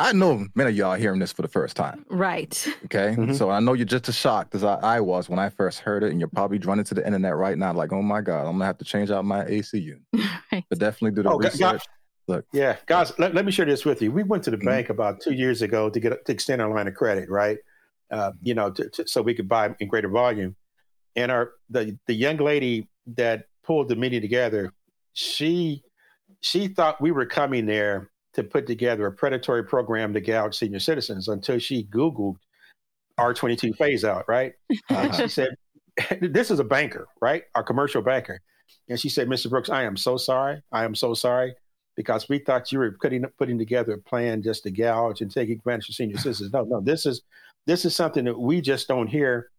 I 0.00 0.12
know 0.12 0.46
many 0.54 0.70
of 0.70 0.76
y'all 0.76 0.90
are 0.92 0.96
hearing 0.96 1.20
this 1.20 1.30
for 1.32 1.42
the 1.42 1.48
first 1.48 1.76
time. 1.76 2.04
Right. 2.08 2.66
Okay. 2.86 3.14
Mhm. 3.16 3.36
So 3.36 3.50
I 3.50 3.60
know 3.60 3.74
you're 3.74 3.84
just 3.84 4.08
as 4.08 4.16
shocked 4.16 4.54
as 4.54 4.64
I, 4.64 4.74
I 4.76 5.00
was 5.00 5.28
when 5.28 5.38
I 5.38 5.48
first 5.50 5.80
heard 5.80 6.02
it, 6.02 6.10
and 6.10 6.18
you're 6.20 6.28
probably 6.28 6.58
running 6.58 6.84
to 6.86 6.94
the 6.94 7.04
internet 7.04 7.36
right 7.36 7.56
now, 7.58 7.72
like, 7.72 7.92
oh 7.92 8.02
my 8.02 8.20
God, 8.20 8.46
I'm 8.46 8.52
gonna 8.54 8.64
have 8.64 8.78
to 8.78 8.84
change 8.84 9.10
out 9.10 9.24
my 9.24 9.44
AC 9.44 9.78
unit. 9.78 10.02
right. 10.52 10.64
But 10.68 10.78
definitely 10.78 11.16
do 11.16 11.22
the 11.22 11.30
Oh, 11.30 11.38
God- 11.38 11.52
research. 11.52 11.82
God- 12.28 12.44
Yeah, 12.52 12.76
guys, 12.86 13.12
let, 13.18 13.34
let 13.34 13.44
me 13.44 13.50
share 13.52 13.66
this 13.66 13.84
with 13.84 14.00
you. 14.00 14.12
We 14.12 14.22
went 14.22 14.44
to 14.44 14.50
the 14.52 14.56
Mhm. 14.56 14.64
bank 14.66 14.88
about 14.88 15.20
two 15.20 15.32
years 15.34 15.62
ago 15.62 15.90
to 15.90 15.98
get 16.00 16.24
to 16.24 16.32
extend 16.32 16.62
our 16.62 16.72
line 16.72 16.86
of 16.88 16.94
credit, 16.94 17.28
right? 17.28 17.58
Uh, 18.10 18.32
you 18.42 18.54
know, 18.54 18.70
to, 18.70 18.88
to, 18.90 19.06
so 19.08 19.20
we 19.20 19.34
could 19.34 19.48
buy 19.48 19.74
in 19.80 19.88
greater 19.88 20.08
volume. 20.08 20.54
And 21.16 21.30
our 21.32 21.52
the 21.68 21.98
the 22.06 22.14
young 22.14 22.36
lady 22.38 22.88
that 23.16 23.46
pulled 23.64 23.88
the 23.88 23.96
meeting 23.96 24.20
together, 24.20 24.72
she 25.12 25.82
she 26.40 26.68
thought 26.68 27.00
we 27.00 27.10
were 27.10 27.26
coming 27.26 27.66
there 27.66 28.10
to 28.34 28.44
put 28.44 28.66
together 28.66 29.06
a 29.06 29.12
predatory 29.12 29.64
program 29.64 30.12
to 30.12 30.20
gouge 30.20 30.56
senior 30.56 30.78
citizens 30.78 31.28
until 31.28 31.58
she 31.58 31.84
Googled 31.84 32.36
R22 33.18 33.76
phase 33.76 34.04
out, 34.04 34.24
right? 34.28 34.54
Uh-huh. 34.90 35.12
she 35.12 35.28
said, 35.28 35.56
This 36.20 36.50
is 36.50 36.58
a 36.58 36.64
banker, 36.64 37.08
right? 37.20 37.44
A 37.54 37.62
commercial 37.62 38.02
banker. 38.02 38.40
And 38.88 38.98
she 38.98 39.08
said, 39.08 39.28
Mr. 39.28 39.50
Brooks, 39.50 39.68
I 39.68 39.84
am 39.84 39.96
so 39.96 40.16
sorry. 40.16 40.62
I 40.72 40.84
am 40.84 40.94
so 40.94 41.14
sorry 41.14 41.54
because 41.96 42.28
we 42.28 42.38
thought 42.38 42.72
you 42.72 42.78
were 42.78 42.96
putting 43.00 43.24
putting 43.38 43.58
together 43.58 43.94
a 43.94 43.98
plan 43.98 44.42
just 44.42 44.62
to 44.62 44.70
gouge 44.70 45.20
and 45.20 45.30
take 45.30 45.50
advantage 45.50 45.88
of 45.88 45.94
senior 45.94 46.16
citizens. 46.16 46.52
No, 46.52 46.64
no, 46.64 46.80
this 46.80 47.06
is 47.06 47.22
this 47.66 47.84
is 47.84 47.94
something 47.94 48.24
that 48.24 48.38
we 48.38 48.60
just 48.60 48.88
don't 48.88 49.06
hear 49.06 49.50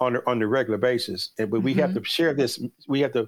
on 0.00 0.16
a, 0.16 0.20
on 0.26 0.40
a 0.40 0.46
regular 0.46 0.78
basis. 0.78 1.30
And 1.38 1.50
but 1.50 1.62
we 1.62 1.74
have 1.74 1.94
to 1.94 2.04
share 2.04 2.34
this. 2.34 2.60
We 2.86 3.00
have 3.00 3.12
to 3.12 3.26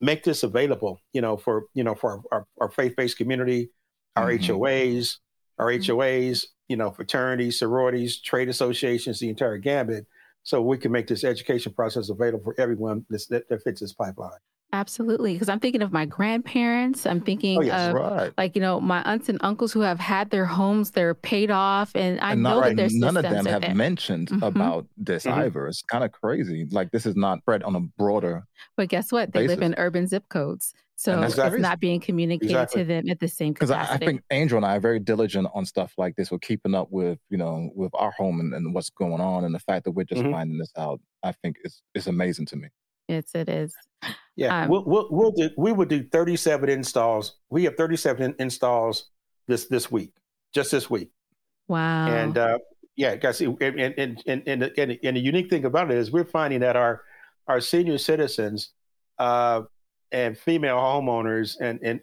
make 0.00 0.24
this 0.24 0.42
available, 0.42 1.00
you 1.12 1.20
know, 1.20 1.36
for 1.36 1.64
you 1.74 1.84
know 1.84 1.94
for 1.94 2.22
our, 2.32 2.46
our 2.60 2.70
faith 2.70 2.94
based 2.96 3.16
community, 3.16 3.70
our 4.16 4.30
Mhm. 4.30 4.40
HOAs, 4.40 5.18
our. 5.58 5.70
HOAs, 5.70 6.46
you 6.68 6.76
know, 6.76 6.90
fraternities, 6.90 7.58
sororities, 7.58 8.18
trade 8.20 8.48
associations, 8.48 9.20
the 9.20 9.28
entire 9.28 9.58
gambit, 9.58 10.06
so 10.42 10.62
we 10.62 10.78
can 10.78 10.92
make 10.92 11.06
this 11.06 11.24
education 11.24 11.72
process 11.72 12.08
available 12.08 12.42
for 12.44 12.54
everyone 12.58 13.04
that's, 13.08 13.26
that, 13.26 13.48
that 13.48 13.62
fits 13.62 13.80
this 13.80 13.92
pipeline. 13.92 14.38
Absolutely. 14.72 15.32
Because 15.34 15.48
I'm 15.48 15.60
thinking 15.60 15.80
of 15.80 15.92
my 15.92 16.04
grandparents. 16.04 17.06
I'm 17.06 17.20
thinking 17.20 17.58
Oh, 17.58 17.62
yes. 17.62 17.88
of 17.88 17.94
right. 17.94 18.32
like, 18.36 18.54
you 18.56 18.60
know, 18.60 18.80
my 18.80 19.00
aunts 19.04 19.28
and 19.28 19.38
uncles 19.42 19.72
who 19.72 19.80
have 19.80 19.98
had 20.00 20.30
their 20.30 20.44
homes, 20.44 20.90
they're 20.90 21.14
paid 21.14 21.50
off. 21.50 21.92
And 21.94 22.20
I 22.20 22.32
and 22.32 22.42
know 22.42 22.60
not, 22.60 22.64
that 22.64 22.76
their 22.76 22.88
none 22.90 23.16
of 23.16 23.22
them 23.22 23.46
have 23.46 23.62
there. 23.62 23.74
mentioned 23.74 24.28
Mhm. 24.28 24.46
about 24.46 24.86
this 24.96 25.24
Mhm. 25.24 25.32
either. 25.32 25.66
It's 25.68 25.82
kind 25.82 26.04
of 26.04 26.12
crazy. 26.12 26.66
Like 26.70 26.90
this 26.90 27.06
is 27.06 27.14
not 27.16 27.38
spread 27.40 27.62
on 27.62 27.76
a 27.76 27.80
broader. 27.80 28.44
But 28.76 28.88
guess 28.88 29.12
what? 29.12 29.32
They 29.32 29.46
live 29.46 29.62
in 29.62 29.74
urban 29.78 30.08
zip 30.08 30.28
codes. 30.28 30.74
So 30.98 31.20
that's 31.20 31.34
it's 31.34 31.40
crazy. 31.42 31.58
not 31.62 31.78
being 31.78 32.00
communicated 32.00 32.50
Exactly. 32.52 32.82
to 32.82 32.88
them 32.88 33.08
at 33.08 33.20
the 33.20 33.28
same 33.28 33.48
time. 33.48 33.52
Because 33.54 33.70
I, 33.70 33.82
I 33.94 33.96
think 33.98 34.22
Angel 34.30 34.56
and 34.56 34.64
I 34.66 34.76
are 34.76 34.80
very 34.80 34.98
diligent 34.98 35.46
on 35.54 35.64
stuff 35.66 35.92
like 35.98 36.16
this. 36.16 36.30
We're 36.30 36.38
keeping 36.38 36.74
up 36.74 36.88
with 36.90 37.18
you 37.30 37.36
know 37.36 37.70
with 37.74 37.92
our 37.94 38.10
home 38.12 38.40
and, 38.40 38.52
and 38.54 38.74
what's 38.74 38.90
going 38.90 39.20
on, 39.20 39.44
and 39.44 39.54
the 39.54 39.58
fact 39.58 39.84
that 39.84 39.92
we're 39.92 40.04
just 40.04 40.22
Mhm. 40.22 40.32
finding 40.32 40.58
this 40.58 40.72
out. 40.76 41.00
I 41.22 41.32
think 41.32 41.56
it's 41.64 41.82
it's 41.94 42.06
amazing 42.08 42.46
to 42.46 42.56
me. 42.56 42.68
it's, 43.08 43.34
it 43.36 43.48
is. 43.48 43.72
Yeah, 44.36 44.62
Um, 44.62 44.68
we'll, 44.68 44.84
we'll, 44.84 45.08
we'll 45.10 45.30
do, 45.32 45.50
we 45.56 45.72
will 45.72 45.86
do 45.86 46.04
37 46.04 46.68
installs. 46.68 47.36
We 47.50 47.64
have 47.64 47.76
37 47.76 48.22
in- 48.22 48.34
installs 48.38 49.10
this 49.48 49.66
this 49.66 49.90
week, 49.90 50.12
just 50.54 50.70
this 50.70 50.90
week. 50.90 51.10
Wow. 51.68 52.06
And 52.08 52.36
uh, 52.36 52.58
yeah, 52.96 53.16
guys, 53.16 53.40
and 53.40 53.60
and 53.60 53.94
and 53.98 54.22
and, 54.26 54.42
and, 54.46 54.62
the, 54.62 54.98
and, 55.02 55.16
the, 55.16 55.20
unique 55.20 55.50
thing 55.50 55.64
about 55.64 55.90
it 55.90 55.96
is 55.96 56.10
we're 56.10 56.24
finding 56.24 56.60
that 56.60 56.76
our 56.76 57.02
our 57.48 57.60
senior 57.60 57.98
citizens 57.98 58.70
uh, 59.18 59.62
and 60.12 60.36
female 60.36 60.76
homeowners 60.76 61.56
and 61.60 61.80
and 61.82 62.00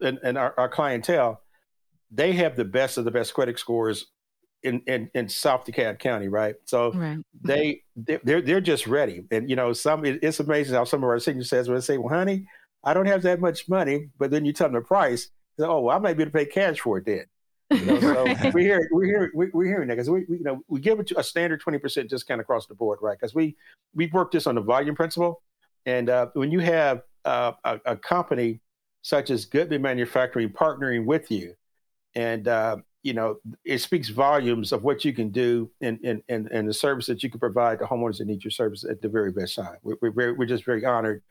and, 0.00 0.18
and 0.22 0.38
our, 0.38 0.54
our 0.58 0.68
clientele, 0.68 1.40
they 2.10 2.32
have 2.32 2.56
the 2.56 2.64
best 2.64 2.98
of 2.98 3.04
the 3.04 3.10
best 3.10 3.34
credit 3.34 3.58
scores 3.58 4.06
in 4.62 4.80
in, 4.86 5.10
in 5.14 5.28
South 5.28 5.64
DeKalb 5.64 5.98
County, 5.98 6.28
right? 6.28 6.54
So 6.64 6.92
right. 6.92 7.18
they 7.42 7.82
they- 7.96 8.20
they're 8.24 8.40
they're 8.42 8.60
just 8.60 8.86
ready, 8.86 9.24
and 9.30 9.48
you 9.50 9.56
know, 9.56 9.72
some 9.72 10.04
it's 10.04 10.40
amazing 10.40 10.74
how 10.74 10.84
some 10.84 11.02
of 11.02 11.08
our 11.08 11.18
senior 11.18 11.44
citizens 11.44 11.68
will 11.68 11.80
say, 11.82 11.98
"Well, 11.98 12.14
honey, 12.14 12.46
I 12.84 12.94
don't 12.94 13.06
have 13.06 13.22
that 13.22 13.40
much 13.40 13.68
money," 13.68 14.08
but 14.18 14.30
then 14.30 14.44
you 14.44 14.52
tell 14.52 14.68
them 14.68 14.74
the 14.74 14.80
price, 14.80 15.28
they 15.56 15.64
say, 15.64 15.68
"Oh, 15.68 15.80
well, 15.80 15.96
I 15.96 15.98
might 15.98 16.16
be 16.16 16.22
able 16.22 16.32
to 16.32 16.38
pay 16.38 16.46
cash 16.46 16.80
for 16.80 16.98
it 16.98 17.04
then." 17.06 17.24
You 17.70 17.84
know, 17.86 18.00
so 18.00 18.24
Right. 18.24 18.54
we're 18.54 18.60
hearing 18.60 18.88
we're 18.92 19.04
hearing 19.04 19.30
we're 19.34 19.64
hearing 19.66 19.88
that 19.88 19.94
because 19.94 20.10
we, 20.10 20.24
we 20.28 20.38
you 20.38 20.44
know 20.44 20.60
we 20.68 20.80
give 20.80 21.00
it 21.00 21.12
a 21.16 21.22
standard 21.22 21.60
twenty 21.60 21.78
percent 21.78 22.08
discount 22.10 22.40
across 22.40 22.66
the 22.66 22.74
board, 22.74 22.98
right? 23.02 23.18
Because 23.18 23.34
we 23.34 23.56
we 23.94 24.06
work 24.08 24.30
this 24.32 24.46
on 24.46 24.54
the 24.54 24.60
volume 24.62 24.94
principle, 24.94 25.42
and 25.84 26.08
uh, 26.10 26.26
when 26.34 26.50
you 26.50 26.60
have 26.60 27.02
uh, 27.24 27.52
a, 27.64 27.80
a 27.86 27.96
company 27.96 28.60
such 29.02 29.30
as 29.30 29.44
Goodman 29.44 29.82
Manufacturing 29.82 30.48
partnering 30.48 31.04
with 31.06 31.30
you, 31.30 31.54
and 32.14 32.48
uh, 32.48 32.76
you 33.06 33.14
know 33.14 33.38
it 33.64 33.78
speaks 33.78 34.08
volumes 34.08 34.72
of 34.72 34.82
what 34.82 35.04
you 35.04 35.12
can 35.12 35.30
do 35.30 35.70
and 35.80 35.98
and 36.02 36.22
and, 36.28 36.48
and 36.50 36.68
the 36.68 36.74
service 36.74 37.06
that 37.06 37.22
you 37.22 37.30
can 37.30 37.38
provide 37.38 37.78
to 37.78 37.84
homeowners 37.84 38.18
that 38.18 38.26
need 38.26 38.42
your 38.42 38.50
service 38.50 38.84
at 38.84 39.00
the 39.00 39.08
very 39.08 39.30
best 39.30 39.54
time. 39.54 39.76
We're 39.84 39.96
we're, 40.02 40.10
very, 40.10 40.32
we're 40.32 40.46
just 40.46 40.64
very 40.64 40.84
honored 40.84 41.22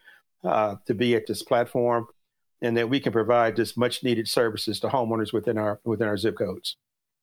uh, 0.43 0.77
to 0.85 0.93
be 0.93 1.15
at 1.15 1.27
this 1.27 1.43
platform, 1.43 2.07
and 2.61 2.77
that 2.77 2.87
we 2.89 3.01
can 3.01 3.11
provide 3.11 3.57
this 3.57 3.75
much 3.75 4.03
needed 4.03 4.27
services 4.29 4.79
to 4.79 4.87
homeowners 4.87 5.33
within 5.33 5.57
our 5.57 5.81
within 5.83 6.07
our 6.07 6.17
zip 6.17 6.37
codes. 6.37 6.77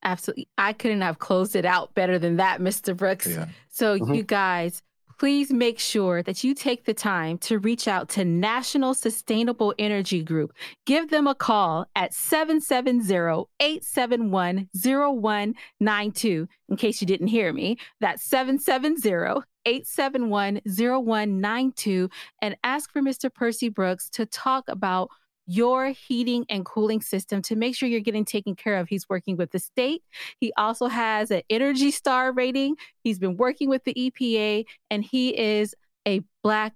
Absolutely. 0.04 0.48
I 0.58 0.74
couldn't 0.74 1.00
have 1.00 1.18
closed 1.18 1.56
it 1.56 1.64
out 1.64 1.94
better 1.94 2.18
than 2.18 2.36
that, 2.36 2.60
Mr. 2.60 2.94
Brooks. 2.94 3.28
Yeah. 3.28 3.46
So, 3.70 3.98
Mhm. 3.98 4.16
you 4.16 4.22
guys, 4.24 4.82
please 5.22 5.52
make 5.52 5.78
sure 5.78 6.20
that 6.20 6.42
you 6.42 6.52
take 6.52 6.84
the 6.84 6.92
time 6.92 7.38
to 7.38 7.60
reach 7.60 7.86
out 7.86 8.08
to 8.08 8.24
National 8.24 8.92
Sustainable 8.92 9.72
Energy 9.78 10.20
Group. 10.20 10.52
Give 10.84 11.10
them 11.10 11.28
a 11.28 11.34
call 11.36 11.86
at 11.94 12.12
770 12.12 13.44
871 13.60 14.68
0192. 14.74 16.48
In 16.68 16.76
case 16.76 17.00
you 17.00 17.06
didn't 17.06 17.28
hear 17.28 17.52
me, 17.52 17.78
that's 18.00 18.24
770 18.24 19.44
871 19.64 20.60
0192 20.66 22.10
and 22.40 22.56
ask 22.64 22.92
for 22.92 23.00
Mr. 23.00 23.32
Percy 23.32 23.68
Brooks 23.68 24.10
to 24.10 24.26
talk 24.26 24.64
about 24.66 25.08
your 25.52 25.88
heating 25.88 26.44
and 26.48 26.64
cooling 26.64 27.00
system 27.00 27.42
to 27.42 27.56
make 27.56 27.76
sure 27.76 27.88
you're 27.88 28.00
getting 28.00 28.24
taken 28.24 28.54
care 28.54 28.76
of. 28.78 28.88
He's 28.88 29.08
working 29.08 29.36
with 29.36 29.50
the 29.50 29.58
state. 29.58 30.02
He 30.40 30.52
also 30.56 30.86
has 30.86 31.30
an 31.30 31.42
Energy 31.50 31.90
Star 31.90 32.32
rating. 32.32 32.76
He's 33.04 33.18
been 33.18 33.36
working 33.36 33.68
with 33.68 33.84
the 33.84 33.94
EPA, 33.94 34.64
and 34.90 35.04
he 35.04 35.38
is 35.38 35.74
a 36.06 36.22
Black 36.42 36.74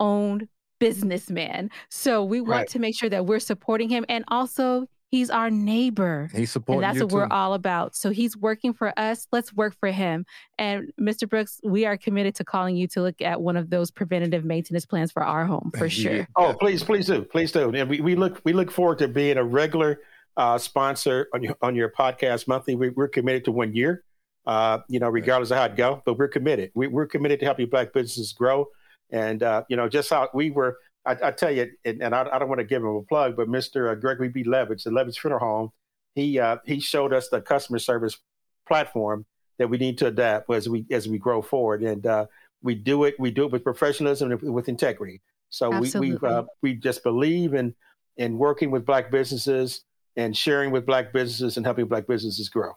owned 0.00 0.48
businessman. 0.80 1.70
So 1.88 2.24
we 2.24 2.40
want 2.40 2.50
Right. 2.50 2.68
to 2.68 2.78
make 2.78 2.98
sure 2.98 3.08
that 3.08 3.26
we're 3.26 3.40
supporting 3.40 3.88
him. 3.88 4.04
And 4.08 4.24
also, 4.28 4.86
he's 5.14 5.30
our 5.30 5.48
neighbor. 5.48 6.28
He's 6.34 6.50
supporting 6.50 6.82
And 6.82 6.90
that's 6.90 6.98
you 7.00 7.06
what 7.06 7.30
we're 7.30 7.36
all 7.36 7.54
about. 7.54 7.94
So 7.94 8.10
he's 8.10 8.36
working 8.36 8.74
for 8.74 8.92
us. 8.98 9.28
Let's 9.30 9.52
work 9.54 9.76
for 9.78 9.92
him. 9.92 10.26
And 10.58 10.92
Mr. 11.00 11.28
Brooks, 11.28 11.60
we 11.62 11.86
are 11.86 11.96
committed 11.96 12.34
to 12.36 12.44
calling 12.44 12.74
you 12.76 12.88
to 12.88 13.00
look 13.00 13.22
at 13.22 13.40
one 13.40 13.56
of 13.56 13.70
those 13.70 13.92
preventative 13.92 14.44
maintenance 14.44 14.84
plans 14.84 15.12
for 15.12 15.22
our 15.22 15.46
home 15.46 15.70
for 15.78 15.86
Yeah. 15.86 15.88
sure. 15.88 16.28
Oh, 16.34 16.52
please, 16.58 16.82
please 16.82 17.06
do, 17.06 17.22
please 17.22 17.52
do. 17.52 17.70
And 17.72 17.88
we, 17.88 18.00
we 18.00 18.16
look 18.16 18.40
we 18.44 18.52
look 18.52 18.72
forward 18.72 18.98
to 18.98 19.06
being 19.08 19.36
a 19.36 19.44
regular 19.44 20.00
uh, 20.36 20.58
sponsor 20.58 21.28
on 21.32 21.44
your 21.44 21.56
on 21.62 21.76
your 21.76 21.90
podcast 21.90 22.48
monthly. 22.48 22.74
We, 22.74 22.88
we're 22.88 23.06
committed 23.06 23.44
to 23.44 23.52
one 23.52 23.72
year, 23.72 24.02
uh, 24.48 24.78
you 24.88 24.98
know, 24.98 25.08
regardless 25.08 25.52
of 25.52 25.58
how 25.58 25.66
it 25.66 25.76
go. 25.76 26.02
But 26.04 26.18
we're 26.18 26.26
committed. 26.26 26.72
We, 26.74 26.88
we're 26.88 27.06
committed 27.06 27.38
to 27.38 27.46
helping 27.46 27.68
Black 27.68 27.92
businesses 27.92 28.32
grow. 28.32 28.66
And 29.10 29.44
uh, 29.44 29.62
you 29.68 29.76
know, 29.76 29.88
just 29.88 30.10
how 30.10 30.28
we 30.34 30.50
were. 30.50 30.76
I, 31.06 31.16
I 31.22 31.30
tell 31.30 31.50
you, 31.50 31.70
and, 31.84 32.02
and 32.02 32.14
I, 32.14 32.26
I 32.32 32.38
don't 32.38 32.48
want 32.48 32.60
to 32.60 32.66
give 32.66 32.82
him 32.82 32.88
a 32.88 33.02
plug, 33.02 33.36
but 33.36 33.48
Mr. 33.48 33.98
Gregory 34.00 34.28
B. 34.28 34.44
Levett, 34.44 34.82
the 34.82 34.90
Levett 34.90 35.18
Funeral 35.18 35.40
Home, 35.40 35.72
he 36.14 36.38
uh, 36.38 36.58
he 36.64 36.80
showed 36.80 37.12
us 37.12 37.28
the 37.28 37.40
customer 37.40 37.78
service 37.78 38.18
platform 38.66 39.26
that 39.58 39.68
we 39.68 39.78
need 39.78 39.98
to 39.98 40.06
adapt 40.06 40.50
as 40.50 40.68
we 40.68 40.86
as 40.90 41.08
we 41.08 41.18
grow 41.18 41.42
forward. 41.42 41.82
And 41.82 42.06
uh, 42.06 42.26
we 42.62 42.74
do 42.74 43.04
it 43.04 43.14
we 43.18 43.30
do 43.30 43.44
it 43.44 43.52
with 43.52 43.64
professionalism 43.64 44.32
and 44.32 44.54
with 44.54 44.68
integrity. 44.68 45.20
So 45.50 45.70
we 45.70 45.90
we 45.98 46.16
uh, 46.22 46.44
we 46.62 46.74
just 46.74 47.02
believe 47.02 47.54
in 47.54 47.74
in 48.16 48.38
working 48.38 48.70
with 48.70 48.86
black 48.86 49.10
businesses 49.10 49.84
and 50.16 50.36
sharing 50.36 50.70
with 50.70 50.86
black 50.86 51.12
businesses 51.12 51.56
and 51.56 51.66
helping 51.66 51.86
black 51.86 52.06
businesses 52.06 52.48
grow. 52.48 52.72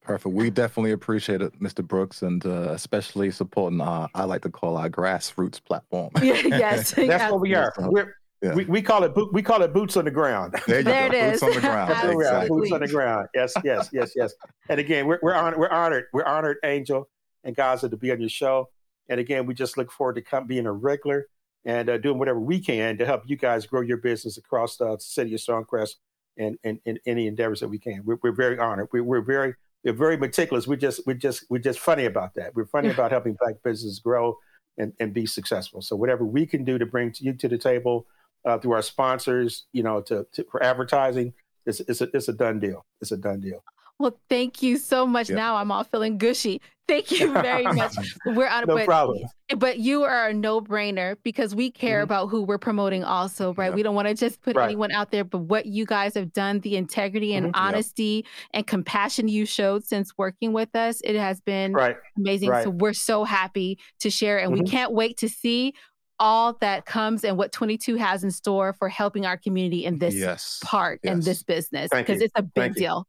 Perfect. 0.00 0.34
We 0.34 0.48
definitely 0.50 0.92
appreciate 0.92 1.42
it, 1.42 1.58
Mr. 1.60 1.86
Brooks, 1.86 2.22
and 2.22 2.44
uh, 2.46 2.70
especially 2.70 3.30
supporting 3.30 3.80
our, 3.80 4.08
I 4.14 4.24
like 4.24 4.42
to 4.42 4.50
call 4.50 4.76
our 4.76 4.88
grassroots 4.88 5.62
platform. 5.62 6.10
yes. 6.22 6.92
That's 6.96 7.30
what 7.32 7.40
we 7.40 7.54
are. 7.54 7.72
We're, 7.78 8.14
Yeah. 8.42 8.54
we, 8.54 8.64
we 8.66 8.80
call 8.82 9.02
it 9.04 9.14
boot, 9.14 9.32
we 9.32 9.42
call 9.42 9.60
it 9.62 9.72
boots 9.72 9.96
on 9.96 10.04
the 10.04 10.10
ground. 10.10 10.54
There 10.66 10.78
you 10.78 10.84
There 10.84 11.08
go. 11.10 11.16
it 11.16 11.30
Boots 11.32 11.36
is. 11.36 11.42
on 11.42 11.54
the 11.54 11.60
ground. 11.60 11.90
That's 11.90 12.04
what 12.06 12.16
we 12.16 12.24
are, 12.24 12.28
exactly. 12.34 12.60
boots 12.60 12.72
on 12.72 12.80
the 12.80 12.88
ground. 12.88 13.28
Yes, 13.34 13.52
yes, 13.64 13.88
yes, 13.92 14.12
yes. 14.16 14.34
And 14.68 14.78
again, 14.80 15.06
we're 15.06 15.18
we're 15.22 15.34
honored, 15.34 15.58
we're 15.58 15.68
honored, 15.68 16.04
we're 16.12 16.24
honored, 16.24 16.56
Angel 16.64 17.08
and 17.44 17.56
Gaza, 17.56 17.88
to 17.88 17.96
be 17.96 18.12
on 18.12 18.20
your 18.20 18.28
show. 18.30 18.68
And 19.08 19.18
again, 19.18 19.46
we 19.46 19.54
just 19.54 19.76
look 19.76 19.90
forward 19.90 20.14
to 20.14 20.22
come 20.22 20.46
being 20.46 20.66
a 20.66 20.72
regular 20.72 21.26
and 21.64 21.88
uh, 21.90 21.98
doing 21.98 22.18
whatever 22.18 22.38
we 22.40 22.60
can 22.60 22.98
to 22.98 23.04
help 23.06 23.22
you 23.26 23.36
guys 23.36 23.66
grow 23.66 23.80
your 23.80 23.96
business 23.98 24.36
across 24.36 24.76
the 24.76 24.96
city 25.00 25.34
of 25.34 25.40
Stonecrest 25.40 25.96
and 26.38 26.56
and, 26.64 26.78
and 26.86 26.98
any 27.04 27.26
endeavors 27.26 27.60
that 27.60 27.68
we 27.68 27.78
can. 27.78 28.02
We're, 28.04 28.18
we're 28.22 28.32
very 28.32 28.58
honored. 28.58 28.88
We're, 28.92 29.02
we're 29.04 29.20
very 29.20 29.54
we're 29.84 29.92
very 29.92 30.16
meticulous. 30.16 30.66
We 30.66 30.76
just 30.76 31.06
we 31.06 31.14
just 31.14 31.44
we're 31.48 31.58
just 31.58 31.80
funny 31.80 32.04
about 32.04 32.34
that. 32.34 32.54
We're 32.54 32.66
funny 32.66 32.90
about 32.90 33.10
helping 33.10 33.36
black 33.38 33.56
businesses 33.64 33.98
grow 33.98 34.36
and, 34.78 34.92
and 35.00 35.12
be 35.12 35.26
successful. 35.26 35.82
So 35.82 35.96
whatever 35.96 36.24
we 36.24 36.46
can 36.46 36.64
do 36.64 36.78
to 36.78 36.86
bring 36.86 37.12
you 37.18 37.32
to 37.34 37.48
the 37.48 37.58
table 37.58 38.06
uh, 38.44 38.58
through 38.58 38.72
our 38.72 38.82
sponsors, 38.82 39.66
you 39.72 39.82
know, 39.82 40.00
to, 40.02 40.26
to 40.32 40.44
for 40.50 40.62
advertising, 40.62 41.32
it's 41.66 41.80
it's 41.80 42.00
a 42.00 42.08
it's 42.14 42.28
a 42.28 42.32
done 42.32 42.60
deal. 42.60 42.84
It's 43.00 43.12
a 43.12 43.16
done 43.16 43.40
deal. 43.40 43.62
Well, 43.98 44.18
thank 44.28 44.62
you 44.62 44.78
so 44.78 45.06
much. 45.06 45.30
Yeah. 45.30 45.36
Now 45.36 45.56
I'm 45.56 45.70
all 45.70 45.84
feeling 45.84 46.18
gushy. 46.18 46.60
Thank 46.88 47.10
you 47.12 47.32
very 47.32 47.62
much. 47.72 47.94
We're 48.26 48.48
on 48.48 48.64
No 48.66 48.74
but, 48.76 48.84
problem. 48.86 49.22
But 49.56 49.78
you 49.78 50.02
are 50.02 50.28
a 50.28 50.34
no 50.34 50.60
brainer 50.60 51.16
because 51.22 51.54
we 51.54 51.70
care 51.70 52.00
Mhm. 52.00 52.04
about 52.04 52.26
who 52.28 52.42
we're 52.42 52.58
promoting 52.58 53.04
also, 53.04 53.54
right? 53.54 53.66
Yep. 53.66 53.74
We 53.74 53.82
don't 53.82 53.94
want 53.94 54.08
to 54.08 54.14
just 54.14 54.42
put 54.42 54.56
Right. 54.56 54.64
anyone 54.64 54.90
out 54.90 55.10
there, 55.10 55.24
but 55.24 55.38
what 55.38 55.66
you 55.66 55.86
guys 55.86 56.14
have 56.14 56.32
done, 56.32 56.60
the 56.60 56.76
integrity 56.76 57.34
and 57.34 57.46
Mhm. 57.46 57.56
Yep. 57.56 57.62
honesty 57.64 58.26
and 58.52 58.66
compassion 58.66 59.28
you 59.28 59.46
showed 59.46 59.84
since 59.84 60.12
working 60.18 60.52
with 60.52 60.74
us, 60.74 61.00
it 61.04 61.16
has 61.16 61.40
been 61.40 61.72
Right. 61.72 61.96
amazing. 62.16 62.50
Right. 62.50 62.64
So 62.64 62.70
we're 62.70 62.92
so 62.94 63.24
happy 63.24 63.78
to 64.00 64.10
share, 64.10 64.38
and 64.38 64.52
we 64.52 64.60
Mhm. 64.62 64.70
can't 64.70 64.92
wait 64.92 65.16
to 65.18 65.28
see 65.28 65.74
all 66.18 66.54
that 66.60 66.84
comes 66.84 67.24
and 67.24 67.36
what 67.36 67.52
22 67.52 67.96
has 67.96 68.22
in 68.22 68.30
store 68.30 68.72
for 68.72 68.88
helping 68.88 69.24
our 69.26 69.36
community 69.36 69.84
in 69.84 69.98
this 69.98 70.14
yes. 70.14 70.60
part 70.62 71.00
and 71.04 71.22
this 71.22 71.42
business 71.42 71.88
because 71.94 72.20
it's 72.20 72.32
a 72.36 72.42
big 72.42 72.74
Thank 72.74 72.76
you. 72.76 72.80
deal. 72.82 73.06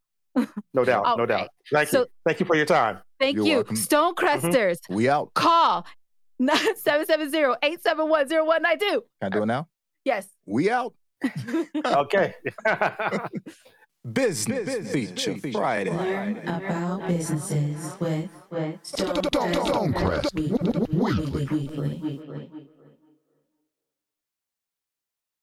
No 0.74 0.84
doubt. 0.86 1.04
No 1.06 1.16
right. 1.18 1.28
doubt. 1.28 1.50
Thank 1.72 1.90
So- 1.90 2.00
you. 2.02 2.06
Thank 2.26 2.40
you 2.40 2.46
for 2.46 2.56
your 2.56 2.66
time. 2.66 3.00
Thank 3.24 3.38
You're 3.38 3.46
you. 3.46 3.56
welcome. 3.56 3.78
Mm-hmm. 3.78 3.96
Stonecresters, 3.96 4.80
We 4.90 5.08
out. 5.08 5.34
call 5.34 5.86
770-871-0192. 6.42 8.80
Can 8.80 9.02
I 9.22 9.30
do 9.30 9.44
it 9.44 9.46
now? 9.46 9.70
Yes. 10.04 10.28
We 10.46 10.70
out. 10.70 10.94
Okay. 11.86 12.34
Business, 14.12 14.92
feature, 14.92 15.38
Friday. 15.54 15.92
Learn 15.92 16.40
about 16.40 17.08
businesses 17.08 17.94
with, 18.02 18.30
with 18.50 18.84
Stonecrest 18.84 20.34
Weekly. 20.36 20.82
Weekly. 20.92 21.46
Weekly. 21.46 22.20
Weekly. 22.28 22.68